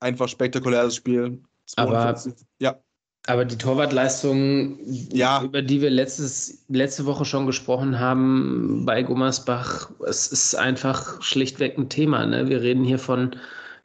[0.00, 1.40] einfach spektakuläres Spiel.
[1.66, 2.32] 42.
[2.32, 2.78] Aber ja.
[3.26, 4.78] Aber die Torwartleistung,
[5.12, 5.42] ja.
[5.42, 11.76] über die wir letztes, letzte Woche schon gesprochen haben bei Gummersbach, es ist einfach schlichtweg
[11.76, 12.24] ein Thema.
[12.24, 12.48] Ne?
[12.48, 13.36] Wir, reden hier von,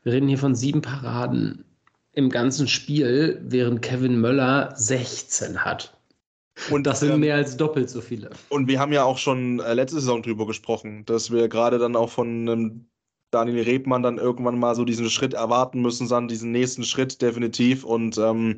[0.04, 1.66] wir reden hier von sieben Paraden
[2.13, 5.97] im ganzen Spiel, während Kevin Möller 16 hat.
[6.69, 8.30] Und das sind ähm, mehr als doppelt so viele.
[8.49, 11.95] Und wir haben ja auch schon äh, letzte Saison drüber gesprochen, dass wir gerade dann
[11.95, 12.86] auch von einem
[13.32, 17.84] Daniel Rebmann dann irgendwann mal so diesen Schritt erwarten müssen, dann diesen nächsten Schritt definitiv.
[17.84, 18.58] Und ähm,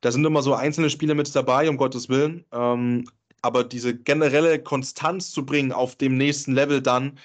[0.00, 2.46] da sind immer so einzelne Spiele mit dabei, um Gottes Willen.
[2.52, 3.04] Ähm,
[3.42, 7.18] aber diese generelle Konstanz zu bringen auf dem nächsten Level dann,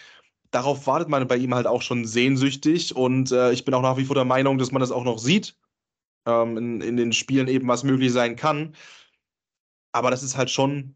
[0.53, 2.95] darauf wartet man bei ihm halt auch schon sehnsüchtig.
[2.95, 5.19] Und äh, ich bin auch nach wie vor der Meinung, dass man das auch noch
[5.19, 5.55] sieht.
[6.25, 8.75] ähm, in, in den Spielen eben was möglich sein kann.
[9.91, 10.95] Aber das ist halt schon,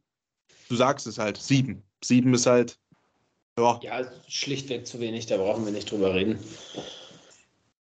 [0.70, 1.84] du sagst es halt, sieben.
[2.04, 2.80] Sieben ist halt,
[3.58, 3.80] ja.
[3.84, 6.40] Ja, schlichtweg zu wenig, da brauchen wir nicht drüber reden.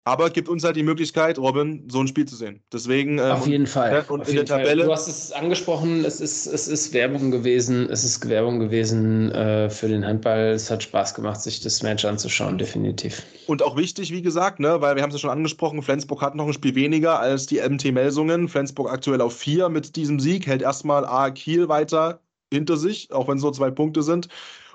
[0.07, 2.63] Aber gibt uns halt die Möglichkeit, Robin, so ein Spiel zu sehen.
[2.73, 3.19] Deswegen.
[3.19, 4.05] Ähm, Auf jeden Fall.
[4.07, 4.83] Und Auf in der Tabelle.
[4.83, 4.87] Fall.
[4.87, 7.91] Du hast es angesprochen, es ist, es ist Werbung gewesen.
[7.91, 10.51] Es ist Werbung gewesen äh, für den Handball.
[10.51, 13.25] Es hat Spaß gemacht, sich das Match anzuschauen, definitiv.
[13.49, 16.37] Und auch wichtig, wie gesagt, ne, weil wir haben es ja schon angesprochen, Flensburg hat
[16.37, 18.49] noch ein Spiel weniger als die MT Melsungen.
[18.49, 22.21] Flensburg aktuell auf vier mit diesem Sieg, hält erstmal A Kiel weiter
[22.53, 24.29] hinter sich, auch wenn es nur zwei Punkte sind.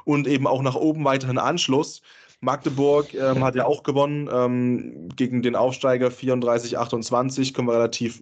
[0.04, 2.02] Und eben auch nach oben weiterhin Anschluss.
[2.42, 7.54] Magdeburg ähm, hat ja auch gewonnen ähm, gegen den Aufsteiger 34-28.
[7.54, 8.22] Können wir relativ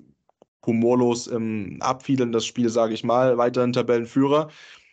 [0.66, 3.38] humorlos ähm, abfiedeln, das Spiel, sage ich mal.
[3.38, 4.50] Weiterhin Tabellenführer.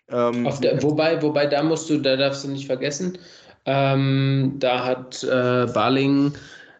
[0.08, 3.18] Ähm, der, wobei, wobei, da musst du, da darfst du nicht vergessen,
[3.64, 6.32] ähm, da hat äh, Barling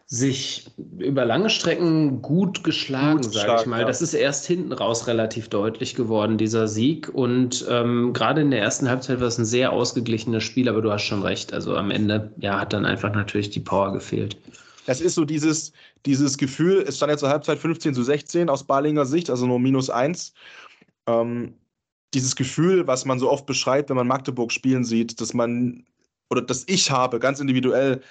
[0.09, 0.65] sich
[0.99, 3.81] über lange Strecken gut geschlagen, sage ich mal.
[3.81, 3.87] Ja.
[3.87, 7.09] Das ist erst hinten raus relativ deutlich geworden, dieser Sieg.
[7.13, 10.91] Und ähm, gerade in der ersten Halbzeit war es ein sehr ausgeglichenes Spiel, aber du
[10.91, 11.51] hast schon recht.
[11.51, 14.37] Also am Ende ja, hat dann einfach natürlich die Power gefehlt.
[14.85, 15.73] Das ist so dieses,
[16.05, 19.59] dieses Gefühl, es stand ja zur Halbzeit 15 zu 16 aus Barlinger Sicht, also nur
[19.59, 20.33] minus 1.
[21.07, 21.53] Ähm,
[22.13, 25.83] dieses Gefühl, was man so oft beschreibt, wenn man Magdeburg spielen sieht, dass man,
[26.29, 28.01] oder dass ich habe, ganz individuell,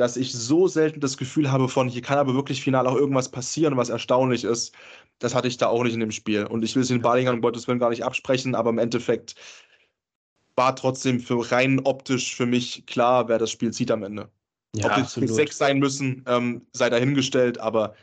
[0.00, 3.28] dass ich so selten das Gefühl habe von, hier kann aber wirklich final auch irgendwas
[3.28, 4.74] passieren, was erstaunlich ist.
[5.18, 6.46] Das hatte ich da auch nicht in dem Spiel.
[6.46, 9.34] Und ich will es den Balingern um Gottes Willen gar nicht absprechen, aber im Endeffekt
[10.56, 14.30] war trotzdem für rein optisch für mich klar, wer das Spiel zieht am Ende.
[14.74, 17.94] Ja, Ob es sechs sein müssen, ähm, sei dahingestellt, aber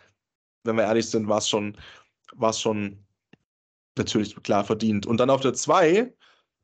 [0.66, 1.76] wenn wir ehrlich sind, war es schon,
[2.54, 3.04] schon
[3.98, 5.08] natürlich klar verdient.
[5.08, 6.14] Und dann auf der 2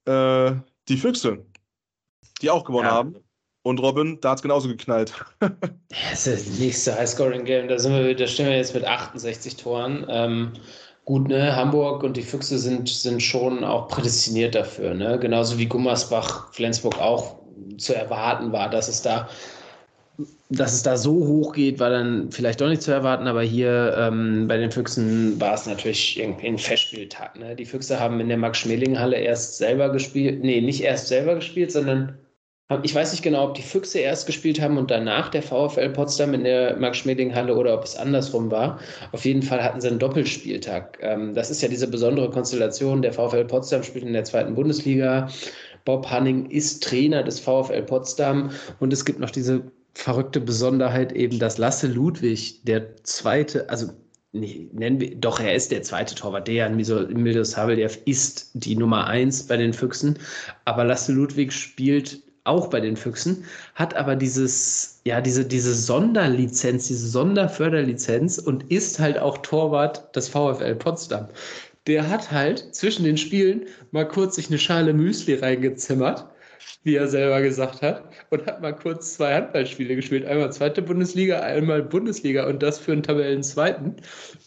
[0.06, 0.52] äh,
[0.90, 1.44] die Füchse,
[2.44, 2.92] die auch gewonnen ja.
[2.92, 3.16] haben.
[3.64, 5.14] Und Robin, da hat es genauso geknallt.
[5.40, 7.70] das ist das nächste Highscoring-Game.
[7.70, 10.06] Da, da stehen wir jetzt mit 68 Toren.
[10.10, 10.52] Ähm,
[11.06, 11.56] gut, ne?
[11.56, 14.94] Hamburg und die Füchse sind, sind schon auch prädestiniert dafür.
[14.94, 15.18] Ne?
[15.18, 17.38] Genauso wie Gummersbach, Flensburg auch
[17.78, 19.30] zu erwarten war, dass es da
[20.50, 23.96] dass es da so hoch geht, war dann vielleicht doch nicht zu erwarten, aber hier
[23.98, 27.40] ähm, bei den Füchsen war es natürlich irgendwie ein Festspieltag.
[27.40, 27.56] Ne?
[27.56, 32.20] Die Füchse haben in der Max-Schmeling-Halle erst selber gespielt, nee, nicht erst selber gespielt, sondern
[32.82, 36.34] ich weiß nicht genau, ob die Füchse erst gespielt haben und danach der VfL Potsdam
[36.34, 38.80] in der Max-Schmeling-Halle oder ob es andersrum war.
[39.12, 40.98] Auf jeden Fall hatten sie einen Doppelspieltag.
[41.02, 43.02] Ähm, das ist ja diese besondere Konstellation.
[43.02, 45.30] Der VfL Potsdam spielt in der zweiten Bundesliga.
[45.86, 51.40] Bob Hanning ist Trainer des VfL Potsdam und es gibt noch diese verrückte Besonderheit eben,
[51.40, 53.92] dass Lasse Ludwig der zweite, also
[54.32, 56.48] nee, nennen wir, doch, er ist der zweite Torwart.
[56.48, 60.18] Dejan Mildos Haveljev ist die Nummer eins bei den Füchsen.
[60.66, 66.88] Aber Lasse Ludwig spielt auch bei den Füchsen, hat aber dieses, ja, diese, diese Sonderlizenz,
[66.88, 71.28] diese Sonderförderlizenz und ist halt auch Torwart des VfL Potsdam.
[71.88, 76.28] Der hat halt zwischen den Spielen mal kurz sich eine Schale Müsli reingezimmert
[76.84, 80.26] wie er selber gesagt hat, und hat mal kurz zwei Handballspiele gespielt.
[80.26, 83.96] Einmal zweite Bundesliga, einmal Bundesliga und das für einen Tabellenzweiten.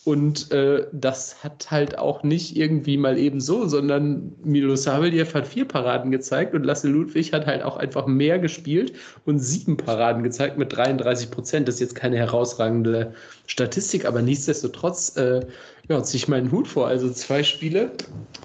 [0.04, 5.46] Und äh, das hat halt auch nicht irgendwie mal eben so, sondern Milo Saveljev hat
[5.46, 8.92] vier Paraden gezeigt und Lasse Ludwig hat halt auch einfach mehr gespielt
[9.24, 11.68] und sieben Paraden gezeigt mit 33 Prozent.
[11.68, 13.14] Das ist jetzt keine herausragende
[13.46, 15.40] Statistik, aber nichtsdestotrotz äh,
[15.88, 16.86] ja, ziehe ich meinen Hut vor.
[16.86, 17.92] Also zwei Spiele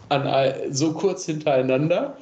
[0.09, 2.17] an, so kurz hintereinander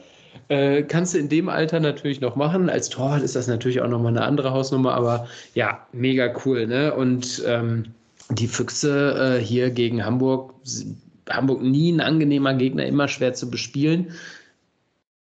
[0.50, 2.70] äh, kannst du in dem Alter natürlich noch machen.
[2.70, 6.68] Als Torwart ist das natürlich auch nochmal eine andere Hausnummer, aber ja, mega cool.
[6.68, 6.94] Ne?
[6.94, 7.86] Und ähm,
[8.30, 10.54] die Füchse äh, hier gegen Hamburg,
[11.30, 14.12] Hamburg nie ein angenehmer Gegner, immer schwer zu bespielen.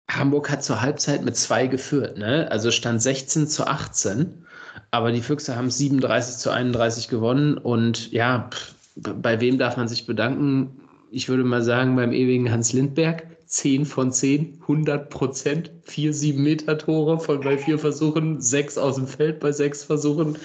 [0.08, 2.50] Hamburg hat zur Halbzeit mit zwei geführt, ne?
[2.50, 4.44] Also stand 16 zu 18.
[4.90, 7.58] Aber die Füchse haben 37 zu 31 gewonnen.
[7.58, 8.50] Und ja,
[8.96, 10.80] bei wem darf man sich bedanken?
[11.12, 13.24] Ich würde mal sagen, beim ewigen Hans Lindberg.
[13.50, 19.40] 10 von 10, 100 Prozent, 4 7-Meter-Tore von bei vier Versuchen, 6 aus dem Feld
[19.40, 20.38] bei 6 Versuchen.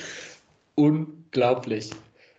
[0.73, 1.91] Unglaublich.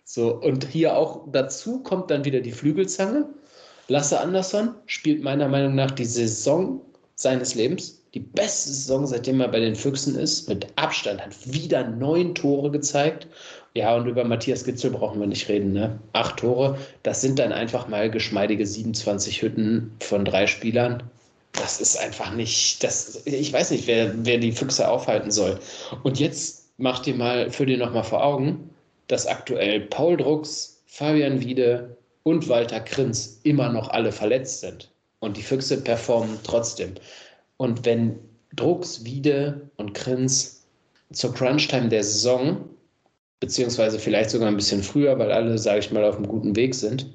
[0.03, 3.29] So, und hier auch dazu kommt dann wieder die Flügelzange.
[3.87, 6.81] Lasse Andersson spielt meiner Meinung nach die Saison
[7.15, 8.01] seines Lebens.
[8.13, 10.49] Die beste Saison, seitdem er bei den Füchsen ist.
[10.49, 13.27] Mit Abstand hat wieder neun Tore gezeigt
[13.77, 15.71] ja, und über Matthias Gitzel brauchen wir nicht reden.
[15.71, 15.99] Ne?
[16.13, 21.03] Acht Tore, das sind dann einfach mal geschmeidige 27 Hütten von drei Spielern.
[21.53, 25.59] Das ist einfach nicht, das, ich weiß nicht, wer, wer die Füchse aufhalten soll.
[26.03, 28.71] Und jetzt mach dir mal, für dir nochmal vor Augen,
[29.07, 34.89] dass aktuell Paul Drucks, Fabian Wiede und Walter Krinz immer noch alle verletzt sind.
[35.19, 36.95] Und die Füchse performen trotzdem.
[37.57, 38.17] Und wenn
[38.55, 40.63] Drucks, Wiede und Krinz
[41.13, 42.65] zur Crunchtime der Saison
[43.39, 46.73] beziehungsweise vielleicht sogar ein bisschen früher, weil alle, sage ich mal, auf einem guten Weg
[46.75, 47.05] sind,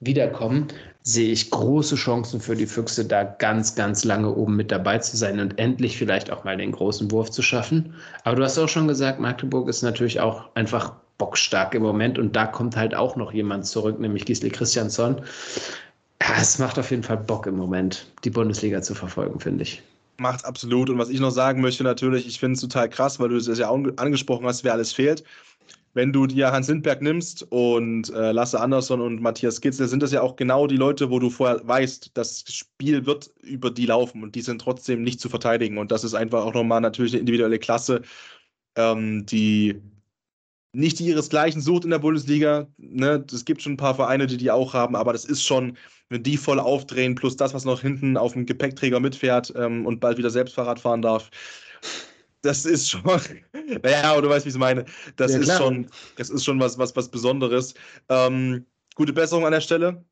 [0.00, 0.68] wiederkommen,
[1.02, 5.16] sehe ich große Chancen für die Füchse, da ganz, ganz lange oben mit dabei zu
[5.16, 7.94] sein und endlich vielleicht auch mal den großen Wurf zu schaffen.
[8.24, 12.36] Aber du hast auch schon gesagt, Magdeburg ist natürlich auch einfach bockstark im Moment und
[12.36, 15.20] da kommt halt auch noch jemand zurück, nämlich Gisli Christiansson.
[16.22, 19.82] Ja, es macht auf jeden Fall Bock im Moment, die Bundesliga zu verfolgen, finde ich.
[20.18, 20.90] Macht absolut.
[20.90, 23.58] Und was ich noch sagen möchte, natürlich, ich finde es total krass, weil du es
[23.58, 25.24] ja angesprochen hast, wer alles fehlt
[25.94, 30.12] wenn du dir Hans Lindberg nimmst und äh, Lasse Andersson und Matthias Kitzel, sind das
[30.12, 34.22] ja auch genau die Leute, wo du vorher weißt, das Spiel wird über die laufen
[34.22, 35.78] und die sind trotzdem nicht zu verteidigen.
[35.78, 38.02] Und das ist einfach auch nochmal natürlich eine individuelle Klasse,
[38.76, 39.80] ähm, die
[40.72, 42.68] nicht ihresgleichen sucht in der Bundesliga.
[42.76, 43.24] Ne?
[43.32, 45.76] Es gibt schon ein paar Vereine, die die auch haben, aber das ist schon,
[46.10, 50.00] wenn die voll aufdrehen, plus das, was noch hinten auf dem Gepäckträger mitfährt ähm, und
[50.00, 51.30] bald wieder selbst Fahrrad fahren darf
[52.42, 53.02] das ist schon,
[53.82, 54.84] naja, du weißt, wie ich es meine.
[55.16, 57.74] Das ja, ist schon, das ist schon was, was, was Besonderes.
[58.08, 60.04] Ähm, gute Besserung an der Stelle.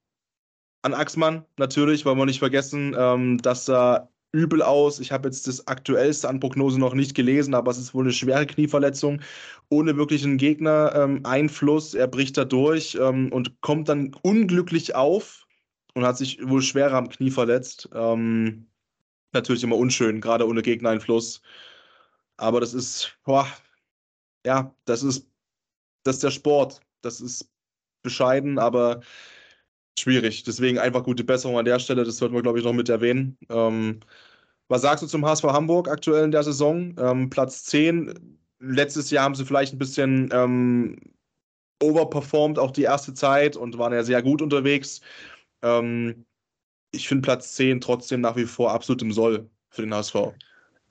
[0.83, 5.01] An Axmann natürlich, wollen wir nicht vergessen, ähm, dass sah übel aus.
[5.01, 8.13] Ich habe jetzt das aktuellste an Prognose noch nicht gelesen, aber es ist wohl eine
[8.13, 9.21] schwere Knieverletzung
[9.69, 11.95] ohne wirklichen Gegner-Einfluss.
[11.95, 15.47] Ähm, er bricht da durch ähm, und kommt dann unglücklich auf
[15.95, 17.89] und hat sich wohl schwerer am Knie verletzt.
[17.95, 18.67] Ähm,
[19.33, 21.41] natürlich immer unschön, gerade ohne Gegnereinfluss.
[22.37, 23.47] Aber das ist, boah,
[24.45, 25.29] ja, das ist,
[26.05, 26.81] das ist der Sport.
[27.03, 27.51] Das ist
[28.03, 29.01] bescheiden, aber
[29.99, 30.45] schwierig.
[30.45, 32.05] Deswegen einfach gute Besserung an der Stelle.
[32.05, 33.39] Das sollten wir, glaube ich, noch mit erwähnen.
[33.49, 34.01] Ähm,
[34.69, 36.95] was sagst du zum HSV Hamburg aktuell in der Saison?
[36.99, 38.39] Ähm, Platz 10.
[38.59, 40.99] Letztes Jahr haben sie vielleicht ein bisschen ähm,
[41.83, 45.01] overperformed, auch die erste Zeit und waren ja sehr gut unterwegs.
[45.63, 46.27] Ähm,
[46.93, 50.15] ich finde Platz 10 trotzdem nach wie vor absolut im Soll für den HSV.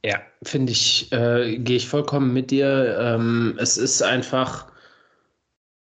[0.05, 2.95] Ja, finde ich, äh, gehe ich vollkommen mit dir.
[3.01, 4.67] Ähm, es ist einfach,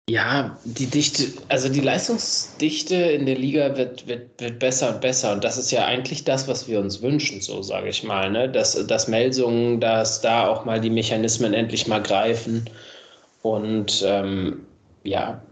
[0.08, 5.34] ja, die Dichte, also die Leistungsdichte in der Liga wird, wird, wird besser und besser.
[5.34, 8.30] Und das ist ja eigentlich das, was wir uns wünschen, so sage ich mal.
[8.30, 8.48] Ne?
[8.48, 12.64] Dass, dass Melsungen, dass da auch mal die Mechanismen endlich mal greifen.
[13.42, 14.66] Und ähm,
[15.02, 15.42] ja,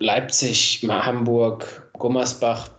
[0.00, 2.70] Leipzig, Hamburg, Gummersbach,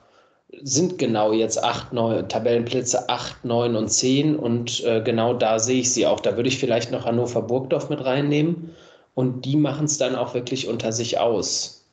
[0.63, 5.82] sind genau jetzt acht, neun, Tabellenplätze 8, 9 und 10 und äh, genau da sehe
[5.82, 6.20] ich sie auch.
[6.20, 8.72] Da würde ich vielleicht noch Hannover Burgdorf mit reinnehmen
[9.13, 11.86] und die machen es dann auch wirklich unter sich aus.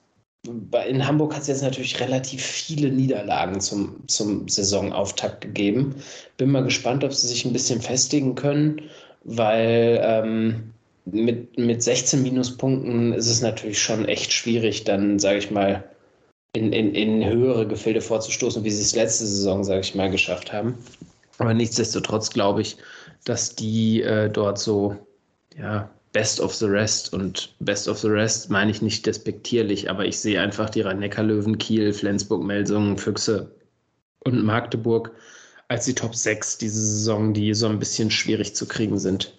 [0.88, 5.94] In Hamburg hat es jetzt natürlich relativ viele Niederlagen zum, zum Saisonauftakt gegeben.
[6.36, 8.82] Bin mal gespannt, ob sie sich ein bisschen festigen können,
[9.22, 10.72] weil ähm,
[11.04, 15.84] mit, mit 16 Minuspunkten ist es natürlich schon echt schwierig, dann, sage ich mal,
[16.54, 20.52] in, in, in höhere Gefilde vorzustoßen, wie sie es letzte Saison, sage ich mal, geschafft
[20.52, 20.76] haben.
[21.38, 22.76] Aber nichtsdestotrotz glaube ich,
[23.24, 24.96] dass die äh, dort so,
[25.58, 30.04] ja, Best of the Rest und Best of the Rest meine ich nicht despektierlich, aber
[30.04, 33.50] ich sehe einfach die Rhein-Neckar-Löwen, Kiel, Flensburg, Melsungen, Füchse
[34.20, 35.12] und Magdeburg
[35.68, 39.32] als die Top 6 diese Saison, die so ein bisschen schwierig zu kriegen sind.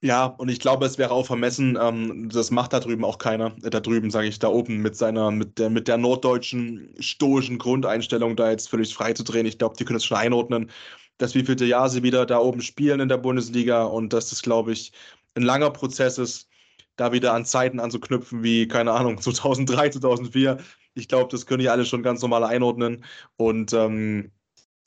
[0.00, 3.56] Ja, und ich glaube, es wäre auch vermessen, ähm, das macht da drüben auch keiner,
[3.64, 7.58] äh, da drüben, sage ich, da oben mit seiner, mit der, mit der norddeutschen stoischen
[7.58, 9.46] Grundeinstellung da jetzt völlig frei zu drehen.
[9.46, 10.70] Ich glaube, die können es schon einordnen,
[11.18, 14.72] dass wievielte Jahr sie wieder da oben spielen in der Bundesliga und dass das, glaube
[14.72, 14.92] ich,
[15.34, 16.48] ein langer Prozess ist,
[16.96, 20.58] da wieder an Zeiten anzuknüpfen, wie, keine Ahnung, 2003, 2004.
[20.94, 23.04] Ich glaube, das können die alle schon ganz normal einordnen
[23.36, 24.30] und ähm,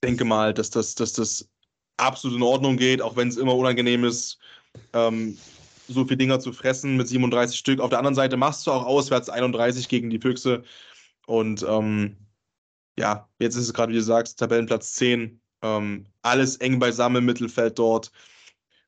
[0.04, 1.50] denke mal, dass das, dass das
[1.98, 4.40] absolut in Ordnung geht, auch wenn es immer unangenehm ist,
[4.94, 5.38] ähm,
[5.88, 7.80] so viele Dinger zu fressen mit 37 Stück.
[7.80, 10.64] Auf der anderen Seite machst du auch auswärts 31 gegen die Füchse.
[11.28, 12.18] Und ähm,
[12.98, 15.42] ja, jetzt ist es gerade, wie du sagst, Tabellenplatz 10.
[15.64, 18.12] Ähm, alles eng beisammen im Mittelfeld dort.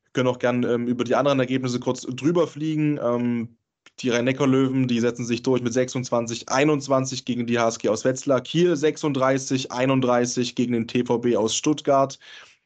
[0.04, 2.98] Wir können auch gern ähm, über die anderen Ergebnisse kurz drüber fliegen.
[3.02, 3.56] Ähm,
[4.00, 8.40] die Rhein-Neckar-Löwen, die setzen sich durch mit 26, 21 gegen die HSG aus Wetzlar.
[8.40, 12.18] Kiel 36, 31 gegen den TVB aus Stuttgart.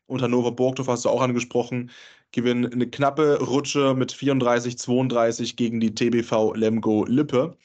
[0.07, 1.91] Und Hannover Burgdorf hast du auch angesprochen
[2.33, 7.57] gewinnen eine knappe Rutsche mit 34, 32 gegen die TBV Lemgo Lippe.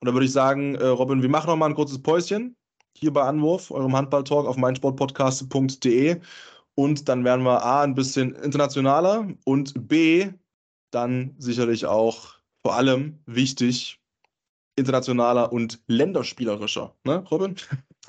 [0.00, 2.56] Und da würde ich sagen, äh, Robin, wir machen noch mal ein kurzes Päuschen
[2.96, 6.20] hier bei Anwurf, eurem Handball-Talk auf meinsportpodcast.de.
[6.76, 10.30] Und dann werden wir A, ein bisschen internationaler und B,
[10.90, 14.00] dann sicherlich auch vor allem wichtig,
[14.76, 16.94] internationaler und länderspielerischer.
[17.04, 17.56] Ne, Robin?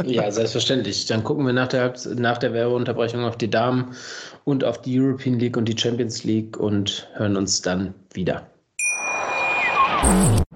[0.04, 1.06] Ja, selbstverständlich.
[1.06, 3.96] Dann gucken wir nach der, nach der Werbeunterbrechung auf die Damen
[4.43, 8.46] und auf die European League und die Champions League und hören uns dann wieder.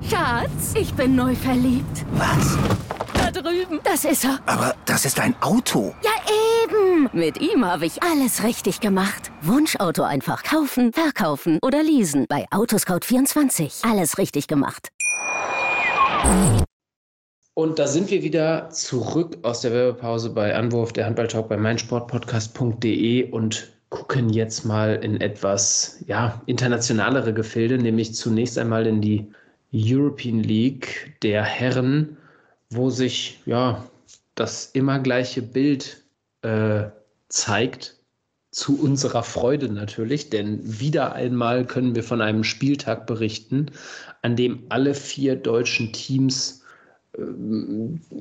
[0.10, 2.06] Schatz, ich bin neu verliebt.
[2.12, 2.58] Was?
[3.14, 3.80] Da drüben.
[3.84, 4.40] Das ist er.
[4.46, 5.94] Aber das ist ein Auto.
[6.04, 6.12] Ja,
[6.70, 9.32] Eben, mit ihm habe ich alles richtig gemacht.
[9.42, 12.26] Wunschauto einfach kaufen, verkaufen oder leasen.
[12.28, 13.90] Bei Autoscout24.
[13.90, 14.90] Alles richtig gemacht.
[17.60, 23.32] Und da sind wir wieder zurück aus der Werbepause bei Anwurf, der Handballtalk bei meinsportpodcast.de
[23.32, 29.28] und gucken jetzt mal in etwas ja, internationalere Gefilde, nämlich zunächst einmal in die
[29.74, 32.16] European League der Herren,
[32.70, 33.84] wo sich ja
[34.36, 36.02] das immer gleiche Bild
[36.44, 36.84] äh,
[37.28, 37.98] zeigt.
[38.52, 43.66] Zu unserer Freude natürlich, denn wieder einmal können wir von einem Spieltag berichten,
[44.22, 46.59] an dem alle vier deutschen Teams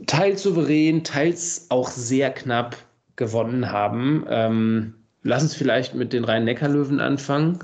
[0.06, 2.76] teils souverän, teils auch sehr knapp
[3.16, 4.24] gewonnen haben.
[4.28, 7.58] Ähm, lass uns vielleicht mit den Rhein-Neckar-Löwen anfangen,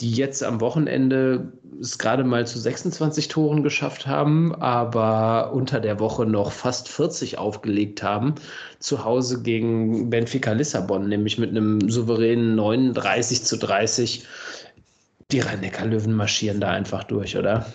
[0.00, 6.00] die jetzt am Wochenende es gerade mal zu 26 Toren geschafft haben, aber unter der
[6.00, 8.34] Woche noch fast 40 aufgelegt haben.
[8.78, 14.26] Zu Hause gegen Benfica Lissabon, nämlich mit einem souveränen 39 zu 30.
[15.32, 17.66] Die Rhein-Neckar-Löwen marschieren da einfach durch, oder?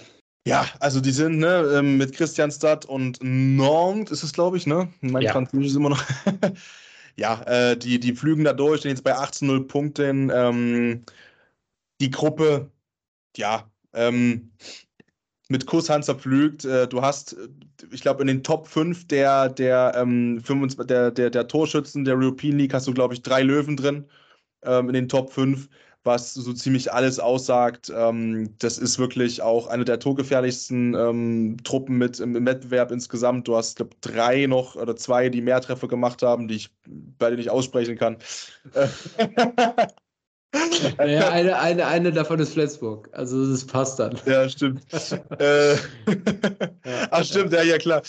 [0.47, 4.91] Ja, also die sind ne, ähm, mit Christianstadt und Nantes ist es, glaube ich, ne?
[5.01, 5.33] Mein ja.
[5.33, 6.03] Französisch ist immer noch.
[7.15, 10.31] ja, äh, die, die flügen da durch, stehen jetzt bei 18-0 Punkten.
[10.33, 11.03] Ähm,
[11.99, 12.71] die Gruppe,
[13.37, 14.51] ja, ähm,
[15.51, 16.65] mit Kusshand zerpflügt.
[16.65, 17.47] Äh, du hast, äh,
[17.91, 22.15] ich glaube, in den Top 5 der, der, ähm, 25, der, der, der Torschützen der
[22.15, 24.05] European League hast du, glaube ich, drei Löwen drin
[24.63, 25.69] ähm, in den Top 5,
[26.03, 27.91] was so ziemlich alles aussagt.
[27.95, 33.47] Ähm, das ist wirklich auch eine der torgefährlichsten ähm, Truppen mit im, im, Wettbewerb insgesamt.
[33.47, 36.69] Du hast, glaube drei noch oder zwei, die mehr Treffer gemacht haben, die ich
[37.17, 38.17] beide nicht aussprechen kann.
[40.97, 43.09] Ja, eine, eine, eine davon ist Flensburg.
[43.13, 44.19] Also das passt dann.
[44.25, 44.83] Ja, stimmt.
[45.39, 45.75] äh,
[47.11, 48.01] Ach, stimmt, ja, ja, klar.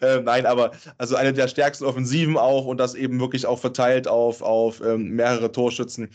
[0.00, 4.08] Äh, nein, aber also eine der stärksten Offensiven auch und das eben wirklich auch verteilt
[4.08, 6.08] auf, auf ähm, mehrere Torschützen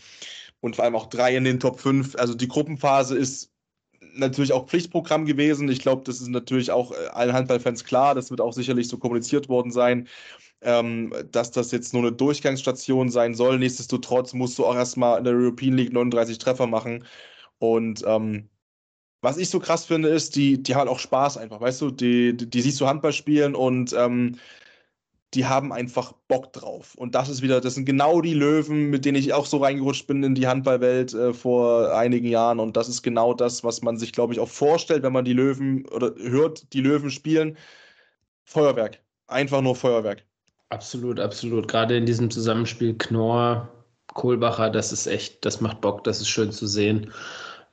[0.60, 2.16] und vor allem auch drei in den Top 5.
[2.16, 3.52] Also die Gruppenphase ist
[4.14, 5.68] natürlich auch Pflichtprogramm gewesen.
[5.68, 8.14] Ich glaube, das ist natürlich auch äh, allen Handballfans klar.
[8.14, 10.08] Das wird auch sicherlich so kommuniziert worden sein
[10.62, 13.58] ähm, dass das jetzt nur eine Durchgangsstation sein soll.
[13.58, 17.04] Nichtsdestotrotz musst du auch erstmal in der European League 39 Treffer machen.
[17.58, 18.48] Und ähm,
[19.22, 22.36] was ich so krass finde, ist, die, die haben auch Spaß einfach, weißt du, die,
[22.36, 24.36] die, die siehst du Handball spielen und ähm,
[25.36, 26.94] die haben einfach Bock drauf.
[26.96, 30.06] Und das ist wieder, das sind genau die Löwen, mit denen ich auch so reingerutscht
[30.06, 32.58] bin in die Handballwelt äh, vor einigen Jahren.
[32.58, 35.34] Und das ist genau das, was man sich, glaube ich, auch vorstellt, wenn man die
[35.34, 37.58] Löwen oder hört, die Löwen spielen.
[38.44, 38.98] Feuerwerk.
[39.26, 40.24] Einfach nur Feuerwerk.
[40.70, 41.68] Absolut, absolut.
[41.68, 43.68] Gerade in diesem Zusammenspiel Knorr,
[44.14, 47.12] Kohlbacher, das ist echt, das macht Bock, das ist schön zu sehen.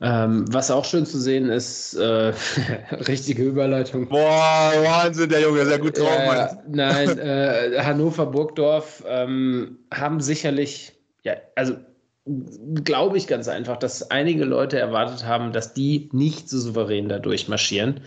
[0.05, 2.33] Ähm, was auch schön zu sehen ist, äh,
[3.07, 4.09] richtige Überleitung.
[4.09, 6.09] Boah, Wahnsinn, der Junge, sehr gut drauf.
[6.09, 10.91] Äh, nein, äh, Hannover, Burgdorf ähm, haben sicherlich,
[11.23, 11.75] ja, also
[12.83, 17.19] glaube ich ganz einfach, dass einige Leute erwartet haben, dass die nicht so souverän da
[17.19, 18.01] durchmarschieren.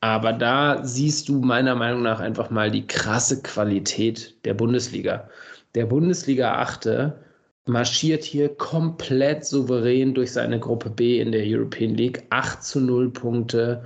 [0.00, 5.28] Aber da siehst du meiner Meinung nach einfach mal die krasse Qualität der Bundesliga.
[5.74, 7.25] Der Bundesliga Achte
[7.66, 12.22] marschiert hier komplett souverän durch seine Gruppe B in der European League.
[12.30, 13.84] 8 zu 0 Punkte.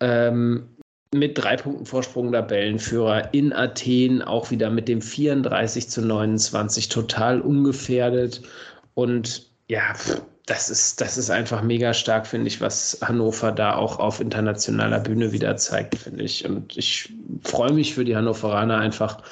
[0.00, 0.68] Ähm,
[1.14, 7.40] mit drei Punkten Vorsprung Tabellenführer in Athen, auch wieder mit dem 34 zu 29, total
[7.42, 8.40] ungefährdet.
[8.94, 9.94] Und ja,
[10.46, 15.00] das ist, das ist einfach mega stark, finde ich, was Hannover da auch auf internationaler
[15.00, 16.46] Bühne wieder zeigt, finde ich.
[16.46, 17.12] Und ich
[17.44, 19.22] freue mich für die Hannoveraner einfach,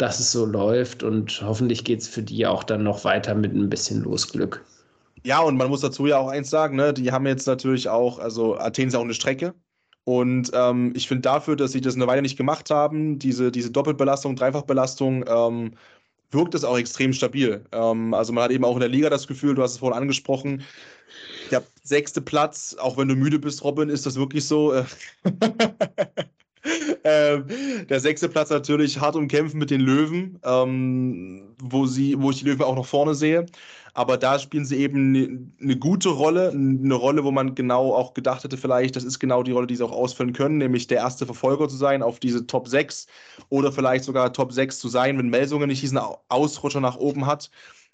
[0.00, 3.54] dass es so läuft und hoffentlich geht es für die auch dann noch weiter mit
[3.54, 4.64] ein bisschen Losglück.
[5.24, 6.94] Ja, und man muss dazu ja auch eins sagen, ne?
[6.94, 9.54] die haben jetzt natürlich auch, also Athen ist auch eine Strecke.
[10.04, 13.70] Und ähm, ich finde dafür, dass sie das eine Weile nicht gemacht haben, diese, diese
[13.70, 15.72] Doppelbelastung, Dreifachbelastung, ähm,
[16.30, 17.62] wirkt es auch extrem stabil.
[17.72, 20.00] Ähm, also man hat eben auch in der Liga das Gefühl, du hast es vorhin
[20.00, 20.62] angesprochen,
[21.50, 24.84] der sechste Platz, auch wenn du müde bist, Robin, ist das wirklich so.
[26.62, 27.46] Äh, ähm,
[27.88, 32.44] der sechste Platz natürlich hart umkämpfen mit den Löwen, ähm, wo, sie, wo ich die
[32.44, 33.46] Löwen auch noch vorne sehe.
[33.94, 38.14] Aber da spielen sie eben eine ne gute Rolle, eine Rolle, wo man genau auch
[38.14, 40.98] gedacht hätte, vielleicht, das ist genau die Rolle, die sie auch ausfüllen können, nämlich der
[40.98, 43.06] erste Verfolger zu sein auf diese Top 6
[43.48, 45.98] oder vielleicht sogar Top 6 zu sein, wenn Melsungen nicht diesen
[46.28, 47.50] Ausrutscher nach oben hat.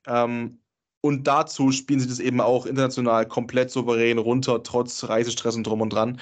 [0.06, 0.58] Ähm,
[1.00, 5.80] und dazu spielen sie das eben auch international komplett souverän runter, trotz Reisestress und drum
[5.80, 6.20] und dran.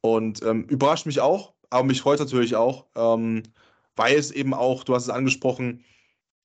[0.00, 3.42] Und ähm, überrascht mich auch, aber mich freut es natürlich auch, ähm,
[3.96, 5.84] weil es eben auch, du hast es angesprochen,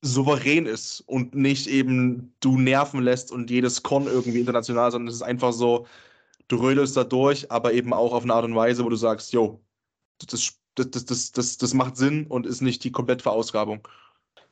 [0.02, 5.16] souverän ist und nicht eben du nerven lässt und jedes Con irgendwie international, sondern es
[5.16, 5.86] ist einfach so,
[6.48, 9.34] du rödelst da durch, aber eben auch auf eine Art und Weise, wo du sagst,
[9.34, 9.62] yo,
[10.20, 13.88] das, das, das, das, das macht Sinn und ist nicht die komplette Verausgabung.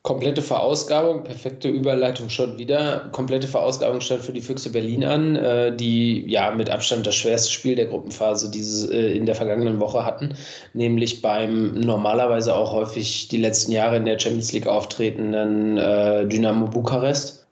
[0.02, 3.08] Komplette Verausgabung, perfekte Überleitung schon wieder.
[3.12, 7.50] Komplette Verausgabung stand für die Füchse Berlin an, äh, die ja mit Abstand das schwerste
[7.52, 10.34] Spiel der Gruppenphase dieses, äh, in der vergangenen Woche hatten,
[10.72, 16.68] nämlich beim normalerweise auch häufig die letzten Jahre in der Champions League auftretenden äh, Dynamo
[16.68, 17.46] Bukarest.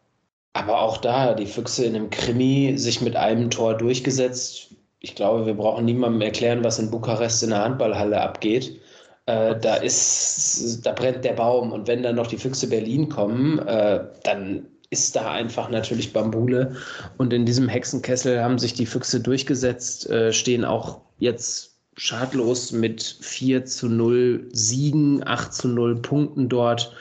[0.55, 4.68] Aber auch da, die Füchse in einem Krimi sich mit einem Tor durchgesetzt.
[5.01, 8.80] Ich glaube, wir brauchen niemandem erklären, was in Bukarest in der Handballhalle abgeht.
[9.27, 11.72] Äh, da ist, da brennt der Baum.
[11.72, 16.77] Und wenn dann noch die Füchse Berlin kommen, äh, dann ist da einfach natürlich Bambule.
[17.18, 23.18] Und in diesem Hexenkessel haben sich die Füchse durchgesetzt, äh, stehen auch jetzt schadlos mit
[23.20, 26.93] 4 zu 0 Siegen, 8 zu 0 Punkten dort.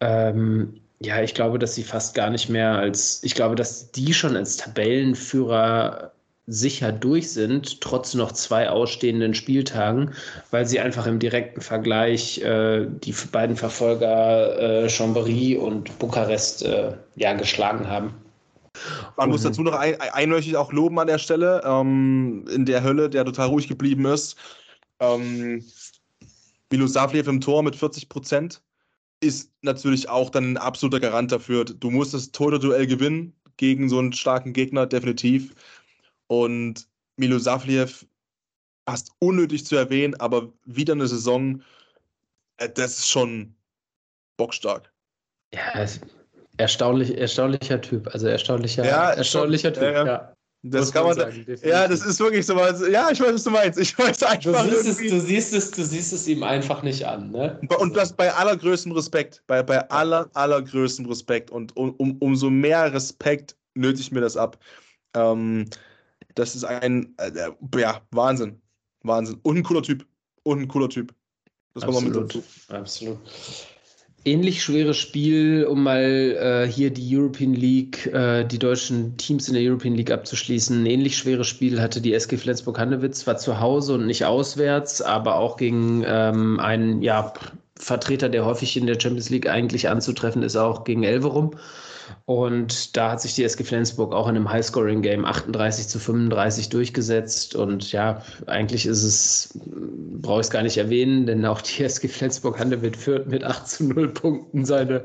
[0.00, 4.12] Ähm, ja, ich glaube, dass sie fast gar nicht mehr als, ich glaube, dass die
[4.12, 6.13] schon als Tabellenführer
[6.46, 10.14] sicher durch sind, trotz noch zwei ausstehenden Spieltagen,
[10.50, 16.92] weil sie einfach im direkten Vergleich äh, die beiden Verfolger äh, Chambéry und Bukarest äh,
[17.16, 18.14] ja, geschlagen haben.
[19.16, 23.08] Man muss dazu noch ein, einleuchtig auch loben an der Stelle, ähm, in der Hölle,
[23.08, 24.36] der total ruhig geblieben ist.
[25.00, 25.64] Ähm,
[26.70, 28.62] Milo Savliev im Tor mit 40 Prozent
[29.20, 31.64] ist natürlich auch dann ein absoluter Garant dafür.
[31.64, 35.54] Du musst das Tore-Duell gewinnen gegen so einen starken Gegner, definitiv.
[36.28, 38.06] Und Milo Savliev,
[38.88, 41.62] fast unnötig zu erwähnen, aber wieder eine Saison,
[42.58, 43.54] äh, das ist schon
[44.36, 44.92] bockstark.
[45.54, 45.86] Ja,
[46.56, 48.08] erstaunlich, erstaunlicher Typ.
[48.12, 50.06] Also erstaunlicher, ja, erstaunlicher Typ, ja.
[50.06, 50.34] ja.
[50.66, 52.80] Das kann man sagen, Ja, das ist wirklich so was.
[52.88, 53.78] Ja, ich weiß, was du meinst.
[53.78, 54.66] Ich weiß einfach.
[54.66, 57.60] Du siehst, es, du siehst, es, du siehst es ihm einfach nicht an, ne?
[57.78, 59.42] Und das bei allergrößtem Respekt.
[59.46, 61.50] Bei, bei aller, allergrößtem Respekt.
[61.50, 64.58] Und um, um, umso mehr Respekt nötigt mir das ab.
[65.14, 65.66] Ähm,
[66.34, 67.30] das ist ein, äh,
[67.78, 68.60] ja, Wahnsinn.
[69.02, 69.38] Wahnsinn.
[69.42, 70.06] Und ein cooler Typ.
[70.42, 71.14] Und ein cooler Typ.
[71.74, 72.42] Das absolut, mit dazu.
[72.68, 73.18] Absolut.
[74.26, 79.54] Ähnlich schweres Spiel, um mal äh, hier die European League, äh, die deutschen Teams in
[79.54, 80.82] der European League abzuschließen.
[80.82, 85.36] Ein ähnlich schweres Spiel hatte die SG Flensburg-Handewitt, zwar zu Hause und nicht auswärts, aber
[85.36, 87.34] auch gegen ähm, einen ja,
[87.76, 91.56] Vertreter, der häufig in der Champions League eigentlich anzutreffen ist, auch gegen Elverum.
[92.26, 97.54] Und da hat sich die SG Flensburg auch in einem Highscoring-Game 38 zu 35 durchgesetzt.
[97.54, 99.58] Und ja, eigentlich ist es,
[100.20, 103.68] brauche ich es gar nicht erwähnen, denn auch die SG Flensburg Handewitt führt mit 8
[103.68, 105.04] zu 0 Punkten seine,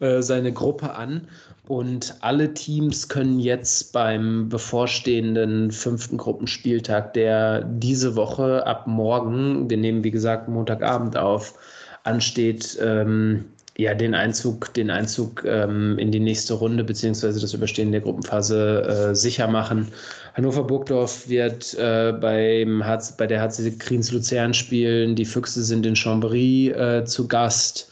[0.00, 1.28] äh, seine Gruppe an.
[1.66, 9.78] Und alle Teams können jetzt beim bevorstehenden fünften Gruppenspieltag, der diese Woche ab morgen, wir
[9.78, 11.54] nehmen wie gesagt Montagabend auf,
[12.02, 17.90] ansteht, ähm, ja, den Einzug, den Einzug ähm, in die nächste Runde beziehungsweise das Überstehen
[17.90, 19.88] der Gruppenphase äh, sicher machen.
[20.34, 25.16] Hannover Burgdorf wird äh, beim HC, bei der HC Kriens Luzern spielen.
[25.16, 27.90] Die Füchse sind in Chambéry äh, zu Gast,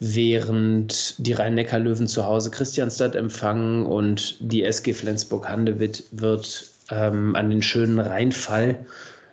[0.00, 7.60] während die Rhein-Neckar-Löwen zu Hause Christianstadt empfangen und die SG Flensburg-Handewitt wird ähm, an den
[7.60, 8.86] schönen Rheinfall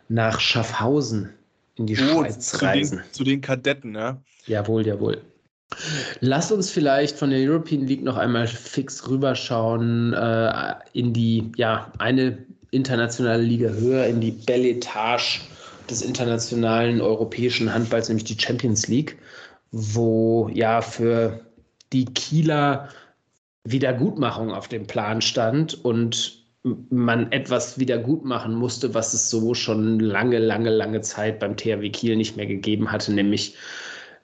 [0.08, 1.30] nach Schaffhausen
[1.76, 2.98] in die oh, Schweiz zu reisen.
[2.98, 4.20] Den, zu den Kadetten, ja?
[4.46, 5.22] Jawohl, jawohl.
[6.20, 11.92] Lass uns vielleicht von der European League noch einmal fix rüberschauen äh, in die, ja,
[11.98, 12.38] eine
[12.70, 15.40] internationale Liga höher, in die Belletage
[15.90, 19.18] des internationalen europäischen Handballs, nämlich die Champions League,
[19.70, 21.40] wo ja für
[21.92, 22.88] die Kieler
[23.64, 26.44] Wiedergutmachung auf dem Plan stand und
[26.90, 32.16] man etwas wiedergutmachen musste, was es so schon lange, lange, lange Zeit beim THW Kiel
[32.16, 33.56] nicht mehr gegeben hatte, nämlich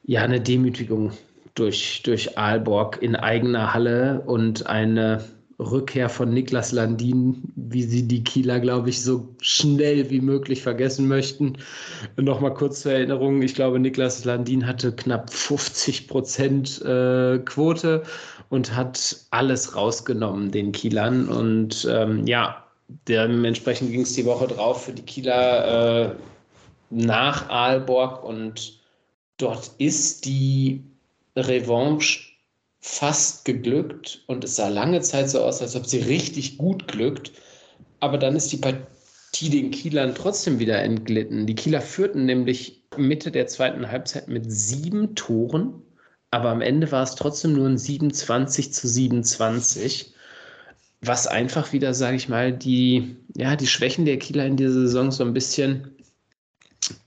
[0.04, 1.12] ja eine Demütigung
[1.54, 5.24] durch, durch Aalborg in eigener Halle und eine
[5.58, 11.08] Rückkehr von Niklas Landin, wie sie die Kieler, glaube ich, so schnell wie möglich vergessen
[11.08, 11.58] möchten.
[12.16, 18.02] Nochmal kurz zur Erinnerung, ich glaube, Niklas Landin hatte knapp 50 Prozent äh, Quote
[18.48, 21.28] und hat alles rausgenommen, den Kielern.
[21.28, 22.64] Und ähm, ja,
[23.08, 26.14] dementsprechend ging es die Woche drauf für die Kieler äh,
[26.90, 28.80] nach Aalborg und
[29.38, 30.82] dort ist die
[31.36, 32.32] Revanche
[32.80, 37.32] fast geglückt und es sah lange Zeit so aus, als ob sie richtig gut glückt.
[38.00, 41.46] Aber dann ist die Partie den Kielern trotzdem wieder entglitten.
[41.46, 45.82] Die Kieler führten nämlich Mitte der zweiten Halbzeit mit sieben Toren,
[46.30, 50.12] aber am Ende war es trotzdem nur ein 27 zu 27,
[51.00, 55.10] was einfach wieder, sage ich mal, die, ja, die Schwächen der Kieler in dieser Saison
[55.10, 55.92] so ein bisschen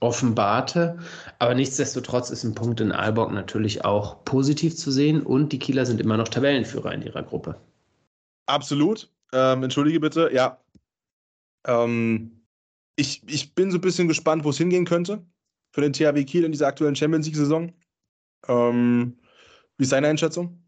[0.00, 0.98] offenbarte.
[1.38, 5.86] Aber nichtsdestotrotz ist ein Punkt in Aalborg natürlich auch positiv zu sehen und die Kieler
[5.86, 7.60] sind immer noch Tabellenführer in ihrer Gruppe.
[8.46, 9.10] Absolut.
[9.32, 10.60] Ähm, entschuldige bitte, ja.
[11.66, 12.42] Ähm,
[12.96, 15.24] ich, ich bin so ein bisschen gespannt, wo es hingehen könnte
[15.72, 17.72] für den THW Kiel in dieser aktuellen Champions League-Saison.
[18.48, 19.18] Ähm,
[19.76, 20.62] Wie ist deine Einschätzung?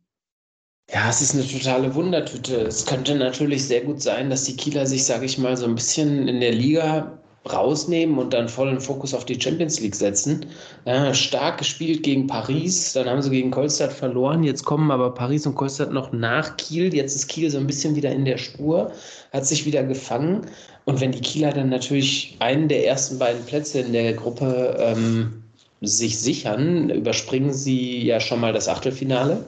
[0.90, 2.62] Ja, es ist eine totale Wundertüte.
[2.62, 5.74] Es könnte natürlich sehr gut sein, dass die Kieler sich, sage ich mal, so ein
[5.74, 7.18] bisschen in der Liga
[7.52, 10.46] rausnehmen und dann vollen Fokus auf die Champions League setzen.
[10.84, 14.44] Äh, stark gespielt gegen Paris, dann haben sie gegen Kolstadt verloren.
[14.44, 16.94] Jetzt kommen aber Paris und Kolstadt noch nach Kiel.
[16.94, 18.92] Jetzt ist Kiel so ein bisschen wieder in der Spur,
[19.32, 20.42] hat sich wieder gefangen.
[20.84, 25.42] Und wenn die Kieler dann natürlich einen der ersten beiden Plätze in der Gruppe ähm,
[25.80, 29.44] sich sichern, überspringen sie ja schon mal das Achtelfinale.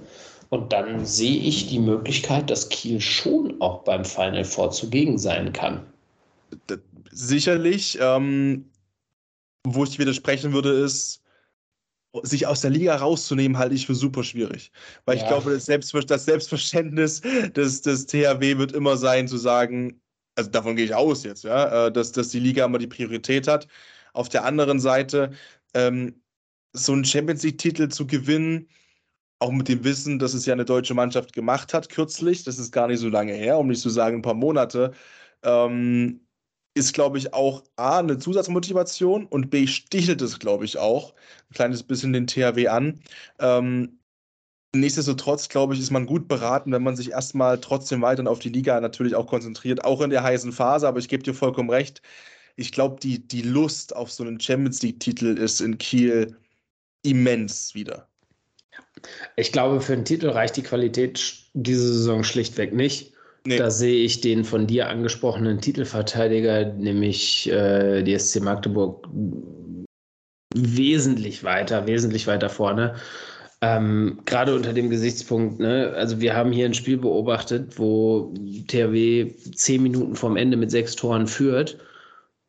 [0.51, 5.53] Und dann sehe ich die Möglichkeit, dass Kiel schon auch beim Final Four zugegen sein
[5.53, 5.82] kann
[7.11, 7.98] sicherlich.
[8.01, 8.70] Ähm,
[9.64, 11.22] wo ich widersprechen würde, ist,
[12.22, 14.72] sich aus der Liga rauszunehmen, halte ich für super schwierig.
[15.05, 15.22] Weil ja.
[15.22, 17.20] ich glaube, das, Selbstver das Selbstverständnis
[17.55, 20.01] des, des THW wird immer sein, zu sagen,
[20.34, 23.46] also davon gehe ich aus jetzt, ja, äh, dass, dass die Liga immer die Priorität
[23.46, 23.68] hat.
[24.12, 25.30] Auf der anderen Seite,
[25.74, 26.20] ähm,
[26.72, 28.68] so einen Champions League-Titel zu gewinnen,
[29.38, 32.72] auch mit dem Wissen, dass es ja eine deutsche Mannschaft gemacht hat kürzlich, das ist
[32.72, 34.92] gar nicht so lange her, um nicht zu sagen ein paar Monate,
[35.42, 36.20] ähm,
[36.75, 41.14] ist, glaube ich, auch A, eine Zusatzmotivation und B, stichelt es, glaube ich, auch
[41.51, 43.01] ein kleines bisschen den THW an.
[43.39, 43.99] Ähm,
[44.75, 48.51] nichtsdestotrotz, glaube ich, ist man gut beraten, wenn man sich erstmal trotzdem weiterhin auf die
[48.51, 50.87] Liga natürlich auch konzentriert, auch in der heißen Phase.
[50.87, 52.03] Aber ich gebe dir vollkommen recht.
[52.57, 56.37] Ich glaube, die, die Lust auf so einen Champions League-Titel ist in Kiel
[57.03, 58.09] immens wieder.
[59.37, 63.09] Ich glaube, für einen Titel reicht die Qualität diese Saison schlichtweg nicht.
[63.45, 63.57] Nee.
[63.57, 69.09] Da sehe ich den von dir angesprochenen Titelverteidiger, nämlich äh, die SC Magdeburg,
[70.55, 72.97] wesentlich weiter, wesentlich weiter vorne.
[73.62, 78.34] Ähm, Gerade unter dem Gesichtspunkt, ne, also wir haben hier ein Spiel beobachtet, wo
[78.68, 81.78] THW zehn Minuten vorm Ende mit sechs Toren führt.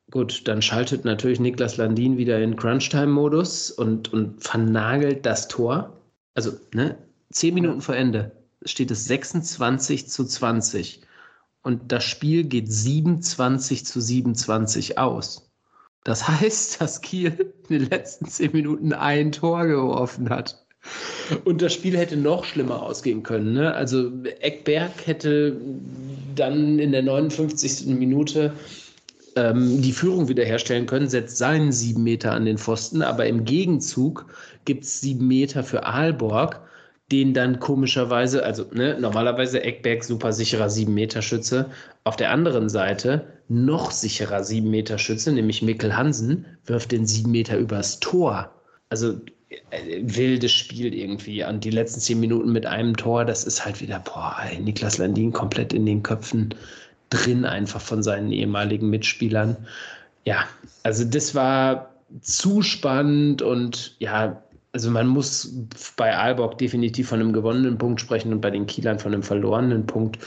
[0.09, 5.97] Gut, dann schaltet natürlich Niklas Landin wieder in Crunchtime-Modus und, und vernagelt das Tor.
[6.33, 6.97] Also, ne,
[7.31, 8.31] zehn Minuten vor Ende
[8.65, 11.01] steht es 26 zu 20
[11.63, 15.51] und das Spiel geht 27 zu 27 aus.
[16.03, 20.65] Das heißt, dass Kiel in den letzten zehn Minuten ein Tor geworfen hat.
[21.45, 23.53] Und das Spiel hätte noch schlimmer ausgehen können.
[23.53, 23.71] Ne?
[23.73, 25.55] Also Eckberg hätte
[26.35, 27.85] dann in der 59.
[27.85, 28.53] Minute
[29.35, 34.25] ähm, die Führung wiederherstellen können, setzt seinen sieben Meter an den Pfosten, aber im Gegenzug
[34.65, 36.59] gibt es sieben Meter für Aalborg
[37.11, 41.69] den dann komischerweise, also ne, normalerweise Eckberg super sicherer 7-Meter-Schütze.
[42.03, 47.99] Auf der anderen Seite noch sicherer 7-Meter-Schütze, nämlich Mikkel Hansen, wirft den 7 Meter übers
[47.99, 48.51] Tor.
[48.89, 49.19] Also
[49.71, 51.43] äh, wildes Spiel irgendwie.
[51.43, 55.33] Und die letzten 10 Minuten mit einem Tor, das ist halt wieder, boah, Niklas Landin
[55.33, 56.55] komplett in den Köpfen
[57.09, 59.57] drin, einfach von seinen ehemaligen Mitspielern.
[60.25, 60.45] Ja,
[60.83, 61.89] also das war
[62.21, 64.41] zu spannend und ja,
[64.73, 65.53] also man muss
[65.97, 69.85] bei Aalborg definitiv von einem gewonnenen Punkt sprechen und bei den Kielern von einem verlorenen
[69.85, 70.19] Punkt.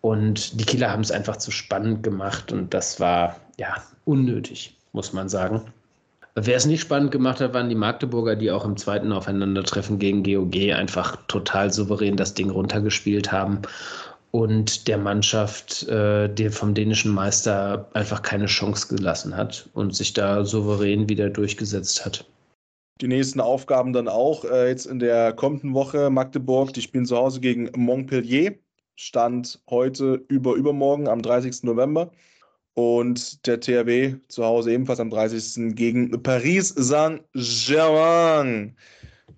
[0.00, 5.12] Und die Kieler haben es einfach zu spannend gemacht und das war ja unnötig, muss
[5.12, 5.62] man sagen.
[6.34, 10.24] Wer es nicht spannend gemacht hat, waren die Magdeburger, die auch im zweiten Aufeinandertreffen gegen
[10.24, 13.62] GOG einfach total souverän das Ding runtergespielt haben
[14.32, 20.12] und der Mannschaft, äh, die vom dänischen Meister einfach keine Chance gelassen hat und sich
[20.12, 22.24] da souverän wieder durchgesetzt hat
[23.00, 26.10] die nächsten Aufgaben dann auch äh, jetzt in der kommenden Woche.
[26.10, 28.54] Magdeburg, die spielen zu Hause gegen Montpellier.
[28.96, 31.64] Stand heute über übermorgen am 30.
[31.64, 32.12] November.
[32.74, 35.76] Und der THW zu Hause ebenfalls am 30.
[35.76, 38.76] gegen Paris Saint-Germain.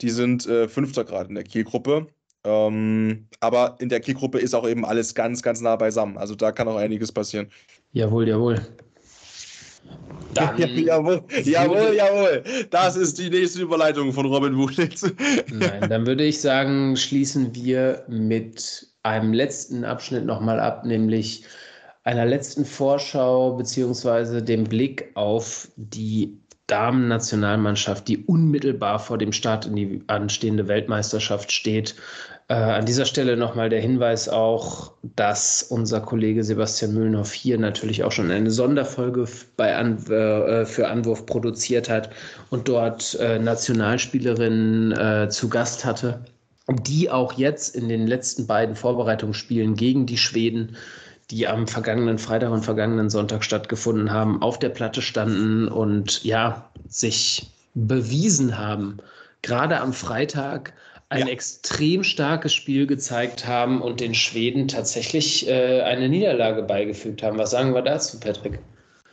[0.01, 2.07] Die sind äh, Fünfter gerade in der Kielgruppe.
[2.45, 6.17] Ähm, aber in der Kielgruppe ist auch eben alles ganz, ganz nah beisammen.
[6.17, 7.49] Also da kann auch einiges passieren.
[7.93, 8.61] Jawohl, jawohl.
[10.34, 12.43] Dann jawohl, jawohl, jawohl.
[12.70, 15.11] Das ist die nächste Überleitung von Robin Wulitz.
[15.51, 21.45] Nein, dann würde ich sagen, schließen wir mit einem letzten Abschnitt nochmal ab, nämlich
[22.05, 29.76] einer letzten Vorschau beziehungsweise dem Blick auf die Damen-Nationalmannschaft, die unmittelbar vor dem Start in
[29.76, 31.95] die anstehende Weltmeisterschaft steht.
[32.49, 38.05] Äh, an dieser Stelle nochmal der Hinweis auch, dass unser Kollege Sebastian Mühlenhoff hier natürlich
[38.05, 39.26] auch schon eine Sonderfolge
[39.57, 42.11] bei An äh, für Anwurf produziert hat
[42.51, 46.24] und dort äh, Nationalspielerinnen äh, zu Gast hatte,
[46.68, 50.76] die auch jetzt in den letzten beiden Vorbereitungsspielen gegen die Schweden
[51.30, 56.70] die am vergangenen Freitag und vergangenen Sonntag stattgefunden haben, auf der Platte standen und ja,
[56.88, 58.99] sich bewiesen haben.
[59.42, 60.72] Gerade am Freitag
[61.09, 61.33] ein ja.
[61.33, 67.39] extrem starkes Spiel gezeigt haben und den Schweden tatsächlich äh, eine Niederlage beigefügt haben.
[67.39, 68.59] Was sagen wir dazu, Patrick?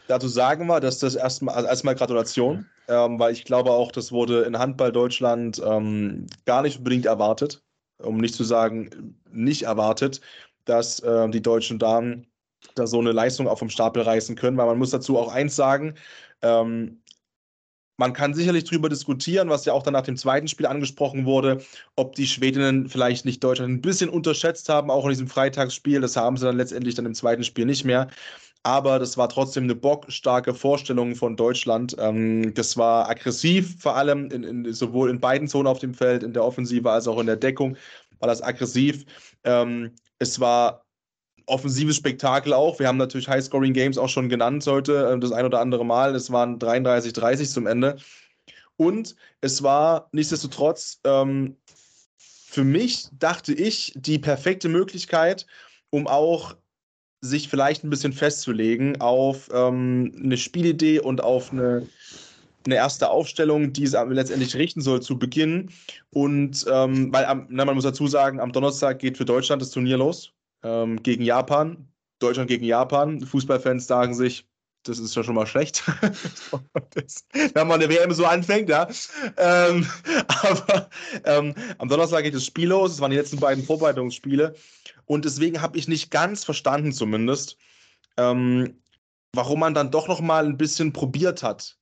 [0.08, 4.12] Dazu sagen wir, dass das erstmal, also erstmal Gratulation, ähm, weil ich glaube auch, das
[4.12, 7.64] wurde in Handball Deutschland ähm, gar nicht unbedingt erwartet.
[8.00, 10.20] um nicht zu sagen, nicht erwartet,
[10.66, 12.28] dass äh, die deutschen Damen
[12.76, 15.56] da so eine Leistung auch vom Stapel reißen können, weil man muss dazu auch eins
[15.56, 15.96] sagen,
[16.42, 17.02] ähm,
[17.98, 21.64] man kann sicherlich darüber diskutieren, was ja auch dann nach dem zweiten Spiel angesprochen wurde,
[21.96, 26.02] ob die Schwedinnen vielleicht nicht Deutschland ein bisschen unterschätzt haben, auch in diesem Freitagsspiel.
[26.02, 28.08] Das haben sie dann letztendlich dann im zweiten Spiel nicht mehr.
[28.64, 31.96] Aber das war trotzdem eine bockstarke Vorstellung von Deutschland.
[32.00, 36.24] Ähm, das war aggressiv, vor allem in, in, sowohl in beiden Zonen auf dem Feld,
[36.24, 37.76] in der Offensive als auch in der Deckung,
[38.20, 39.06] war das aggressiv.
[39.44, 40.83] Ähm, es war
[41.46, 42.80] offensives Spektakel auch.
[42.80, 46.16] Wir haben natürlich High-Scoring-Games auch schon genannt heute, äh, das ein oder andere Mal.
[46.16, 47.98] Es waren 33-30 zum Ende.
[48.78, 51.58] Und es war nichtsdestotrotz ähm,
[52.18, 55.46] für mich, dachte ich, die perfekte Möglichkeit,
[55.90, 56.56] um auch
[57.22, 61.88] sich vielleicht ein bisschen festzulegen auf ähm, eine Spielidee und auf eine,
[62.66, 65.70] eine erste Aufstellung, die es letztendlich richten soll zu Beginn.
[66.10, 69.98] Und ähm, weil na, man muss dazu sagen, am Donnerstag geht für Deutschland das Turnier
[69.98, 70.34] los
[70.64, 71.88] ähm, gegen Japan.
[72.20, 73.22] Deutschland gegen Japan.
[73.22, 74.48] Fußballfans sagen sich,
[74.84, 75.84] das ist ja schon mal schlecht.
[77.54, 78.88] wenn man eine WM so anfängt, ja.
[79.38, 79.88] Ähm,
[80.28, 80.90] aber
[81.26, 82.94] ähm, am Donnerstag geht das Spiel los.
[82.94, 84.56] Es waren die letzten beiden Vorbereitungsspiele.
[85.06, 87.58] Und deswegen habe ich nicht ganz verstanden, zumindest,
[88.18, 88.82] ähm,
[89.34, 91.78] warum man dann doch noch mal ein bisschen probiert hat.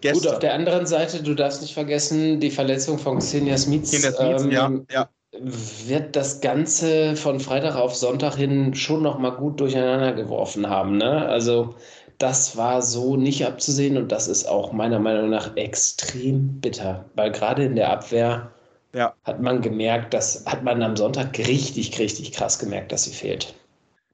[0.00, 0.22] Gestern.
[0.22, 3.84] Gut, auf der anderen Seite, du darfst nicht vergessen, die Verletzung von Xenia Smith.
[3.84, 5.08] Xenia Smith, ja, ähm, ja
[5.38, 10.98] wird das Ganze von Freitag auf Sonntag hin schon noch mal gut durcheinander geworfen haben.
[10.98, 11.26] Ne?
[11.26, 11.74] Also
[12.18, 17.32] das war so nicht abzusehen und das ist auch meiner Meinung nach extrem bitter, weil
[17.32, 18.52] gerade in der Abwehr
[18.94, 19.14] ja.
[19.24, 23.54] hat man gemerkt, das hat man am Sonntag richtig, richtig krass gemerkt, dass sie fehlt.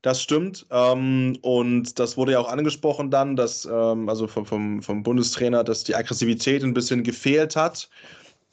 [0.02, 0.64] Das stimmt.
[0.70, 5.64] Ähm, und das wurde ja auch angesprochen dann, dass, ähm, also vom, vom, vom Bundestrainer,
[5.64, 7.88] dass die Aggressivität ein bisschen gefehlt hat.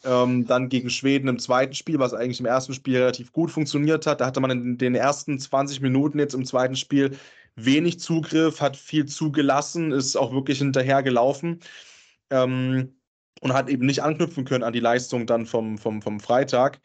[0.06, 4.06] Ähm, dann gegen Schweden im zweiten Spiel, was eigentlich im ersten Spiel relativ gut funktioniert
[4.06, 4.22] hat.
[4.22, 7.18] Da hatte man in den ersten 20 Minuten jetzt im zweiten Spiel
[7.56, 11.60] wenig Zugriff, hat viel zugelassen, ist auch wirklich hinterher gelaufen
[12.30, 12.96] ähm,
[13.42, 16.82] und hat eben nicht anknüpfen können an die Leistung dann vom, vom, vom Freitag.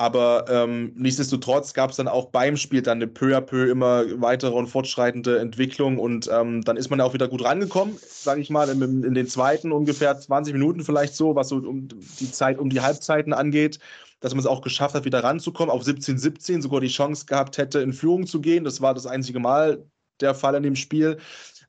[0.00, 4.04] Aber ähm, nichtsdestotrotz gab es dann auch beim Spiel dann eine peu à peu immer
[4.20, 8.40] weitere und fortschreitende Entwicklung und ähm, dann ist man ja auch wieder gut rangekommen, sage
[8.40, 11.88] ich mal, in, in, den zweiten ungefähr 20 Minuten vielleicht so, was so um
[12.20, 13.80] die Zeit, um die Halbzeiten angeht,
[14.20, 17.80] dass man es auch geschafft hat, wieder ranzukommen, auf 17-17 sogar die Chance gehabt hätte,
[17.80, 18.62] in Führung zu gehen.
[18.62, 19.84] Das war das einzige Mal
[20.20, 21.18] der Fall in dem Spiel.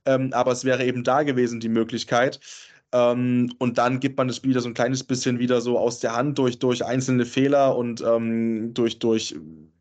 [0.05, 2.39] Ähm, aber es wäre eben da gewesen, die Möglichkeit.
[2.91, 6.15] Ähm, und dann gibt man das Spiel so ein kleines bisschen wieder so aus der
[6.15, 9.35] Hand durch, durch einzelne Fehler und ähm, durch, durch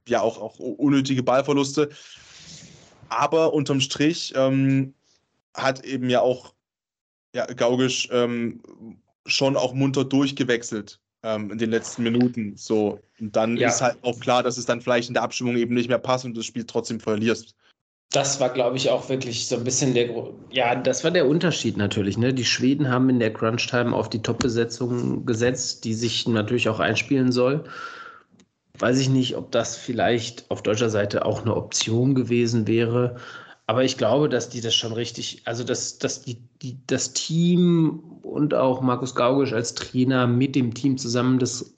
[0.07, 1.91] ja auch, auch unnötige Ballverluste.
[3.09, 4.95] Aber unterm Strich ähm,
[5.55, 6.55] hat eben ja auch
[7.35, 8.61] ja, Gaugisch ähm,
[9.27, 12.57] schon auch munter durchgewechselt ähm, in den letzten Minuten.
[12.57, 13.01] So.
[13.21, 13.69] Und dann ja.
[13.69, 16.25] ist halt auch klar, dass es dann vielleicht in der Abstimmung eben nicht mehr passt
[16.25, 17.55] und das Spiel trotzdem verlierst.
[18.11, 20.09] Das war, glaube ich, auch wirklich so ein bisschen der,
[20.51, 22.17] ja, das war der Unterschied natürlich.
[22.17, 22.33] Ne?
[22.33, 27.33] Die Schweden haben in der Crunch-Time auf die Top-Besetzung gesetzt, die sich natürlich auch einspielen
[27.33, 27.65] soll.
[28.79, 33.17] Weiß ich nicht, ob das vielleicht auf deutscher Seite auch eine Option gewesen wäre.
[33.67, 38.03] Aber ich glaube, dass die das schon richtig, also dass, dass die, die, das Team
[38.23, 41.75] und auch Markus Gaugisch als Trainer mit dem Team zusammen das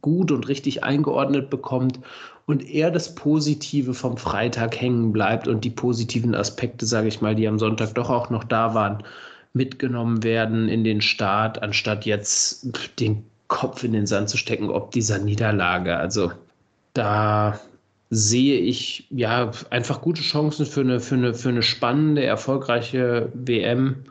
[0.00, 2.00] gut und richtig eingeordnet bekommt
[2.48, 7.34] und eher das Positive vom Freitag hängen bleibt und die positiven Aspekte, sage ich mal,
[7.34, 9.04] die am Sonntag doch auch noch da waren,
[9.52, 12.66] mitgenommen werden in den Start, anstatt jetzt
[12.98, 15.98] den Kopf in den Sand zu stecken, ob dieser Niederlage.
[15.98, 16.32] Also
[16.94, 17.60] da
[18.08, 24.04] sehe ich ja einfach gute Chancen für eine, für eine, für eine spannende, erfolgreiche WM.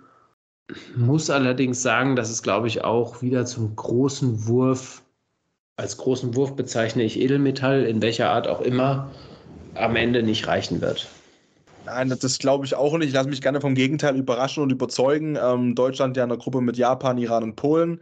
[0.96, 5.02] Muss allerdings sagen, dass es, glaube ich, auch wieder zum großen Wurf
[5.78, 9.10] als großen Wurf bezeichne ich Edelmetall, in welcher Art auch immer,
[9.76, 11.08] am Ende nicht reichen wird.
[11.86, 13.10] Nein, das glaube ich auch nicht.
[13.10, 15.38] Ich lasse mich gerne vom Gegenteil überraschen und überzeugen.
[15.42, 18.02] Ähm, Deutschland ja in der Gruppe mit Japan, Iran und Polen.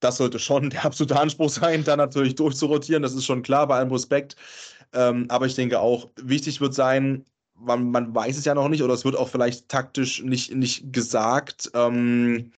[0.00, 3.02] Das sollte schon der absolute Anspruch sein, da natürlich durchzurotieren.
[3.02, 4.36] Das ist schon klar, bei allem Respekt.
[4.94, 7.24] Ähm, aber ich denke auch, wichtig wird sein,
[7.56, 10.92] man, man, weiß es ja noch nicht oder es wird auch vielleicht taktisch nicht, nicht
[10.92, 11.70] gesagt.
[11.74, 12.52] Ähm,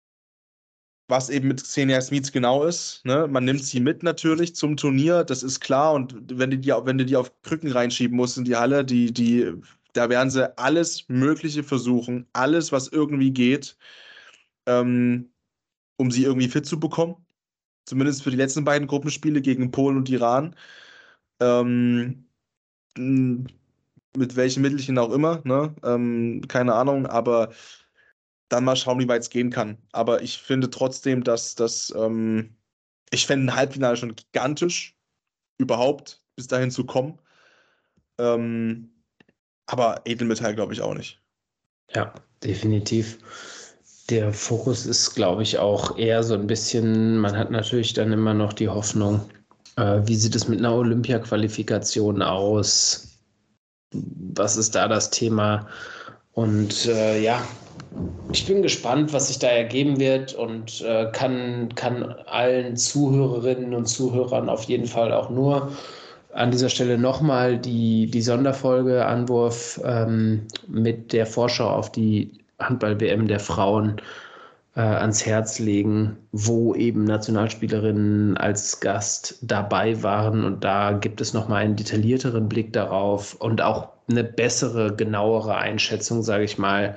[1.08, 3.04] was eben mit Xenia Smith genau ist.
[3.04, 3.26] Ne?
[3.28, 5.92] Man nimmt sie mit natürlich zum Turnier, das ist klar.
[5.94, 9.12] Und wenn du die, wenn du die auf Krücken reinschieben musst in die Halle, die,
[9.12, 9.52] die,
[9.92, 13.76] da werden sie alles Mögliche versuchen, alles, was irgendwie geht,
[14.66, 15.30] ähm,
[15.96, 17.16] um sie irgendwie fit zu bekommen.
[17.86, 20.56] Zumindest für die letzten beiden Gruppenspiele gegen Polen und Iran.
[21.40, 22.26] Ähm,
[24.16, 25.74] mit welchen Mittelchen auch immer, ne?
[25.84, 27.52] Ähm, keine Ahnung, aber
[28.48, 29.78] dann mal schauen, wie weit es gehen kann.
[29.92, 32.56] Aber ich finde trotzdem, dass das, ähm,
[33.10, 34.96] ich fände ein Halbfinale schon gigantisch.
[35.58, 37.18] überhaupt bis dahin zu kommen.
[38.18, 38.90] Ähm,
[39.66, 41.20] aber Edelmetall glaube ich auch nicht.
[41.94, 43.18] Ja, definitiv.
[44.10, 48.34] Der Fokus ist, glaube ich, auch eher so ein bisschen, man hat natürlich dann immer
[48.34, 49.30] noch die Hoffnung,
[49.76, 53.08] äh, wie sieht es mit einer Olympia-Qualifikation aus?
[53.92, 55.68] Was ist da das Thema?
[56.32, 57.46] Und äh, ja,
[58.32, 63.86] ich bin gespannt, was sich da ergeben wird und äh, kann, kann allen Zuhörerinnen und
[63.86, 65.70] Zuhörern auf jeden Fall auch nur
[66.32, 73.28] an dieser Stelle nochmal die, die Sonderfolge Anwurf ähm, mit der Vorschau auf die Handball-WM
[73.28, 74.00] der Frauen
[74.74, 80.44] äh, ans Herz legen, wo eben Nationalspielerinnen als Gast dabei waren.
[80.44, 86.22] Und da gibt es nochmal einen detaillierteren Blick darauf und auch eine bessere, genauere Einschätzung,
[86.22, 86.96] sage ich mal,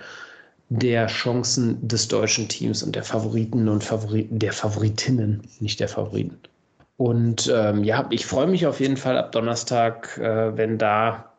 [0.70, 6.38] der Chancen des deutschen Teams und der Favoriten und Favoriten, der Favoritinnen, nicht der Favoriten.
[6.98, 11.32] Und ähm, ja, ich freue mich auf jeden Fall ab Donnerstag, äh, wenn da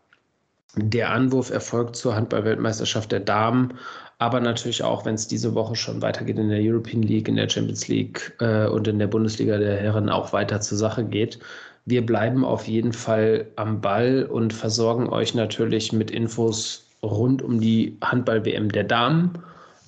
[0.77, 3.75] der Anwurf erfolgt zur Handball-Weltmeisterschaft der Damen,
[4.19, 7.49] aber natürlich auch, wenn es diese Woche schon weitergeht in der European League, in der
[7.49, 11.39] Champions League äh, und in der Bundesliga der Herren auch weiter zur Sache geht.
[11.85, 17.61] Wir bleiben auf jeden Fall am Ball und versorgen euch natürlich mit Infos rund um
[17.61, 19.39] die Handball-WM der Damen,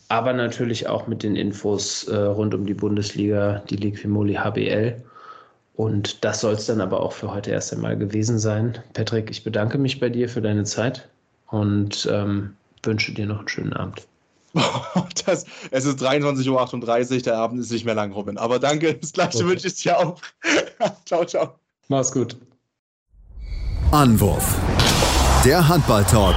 [0.09, 5.03] aber natürlich auch mit den Infos äh, rund um die Bundesliga, die Liquimoli HBL.
[5.75, 8.79] Und das soll es dann aber auch für heute erst einmal gewesen sein.
[8.93, 11.09] Patrick, ich bedanke mich bei dir für deine Zeit
[11.49, 14.07] und ähm, wünsche dir noch einen schönen Abend.
[15.27, 18.37] Das, es ist 23.38 Uhr, der Abend ist nicht mehr lang, Robin.
[18.37, 19.47] Aber danke, das gleiche okay.
[19.47, 20.21] wünsche ich dir auch.
[21.05, 21.55] ciao, ciao.
[21.89, 22.37] Mach's gut.
[23.93, 24.57] Anwurf.
[25.45, 26.37] Der Handball-Talk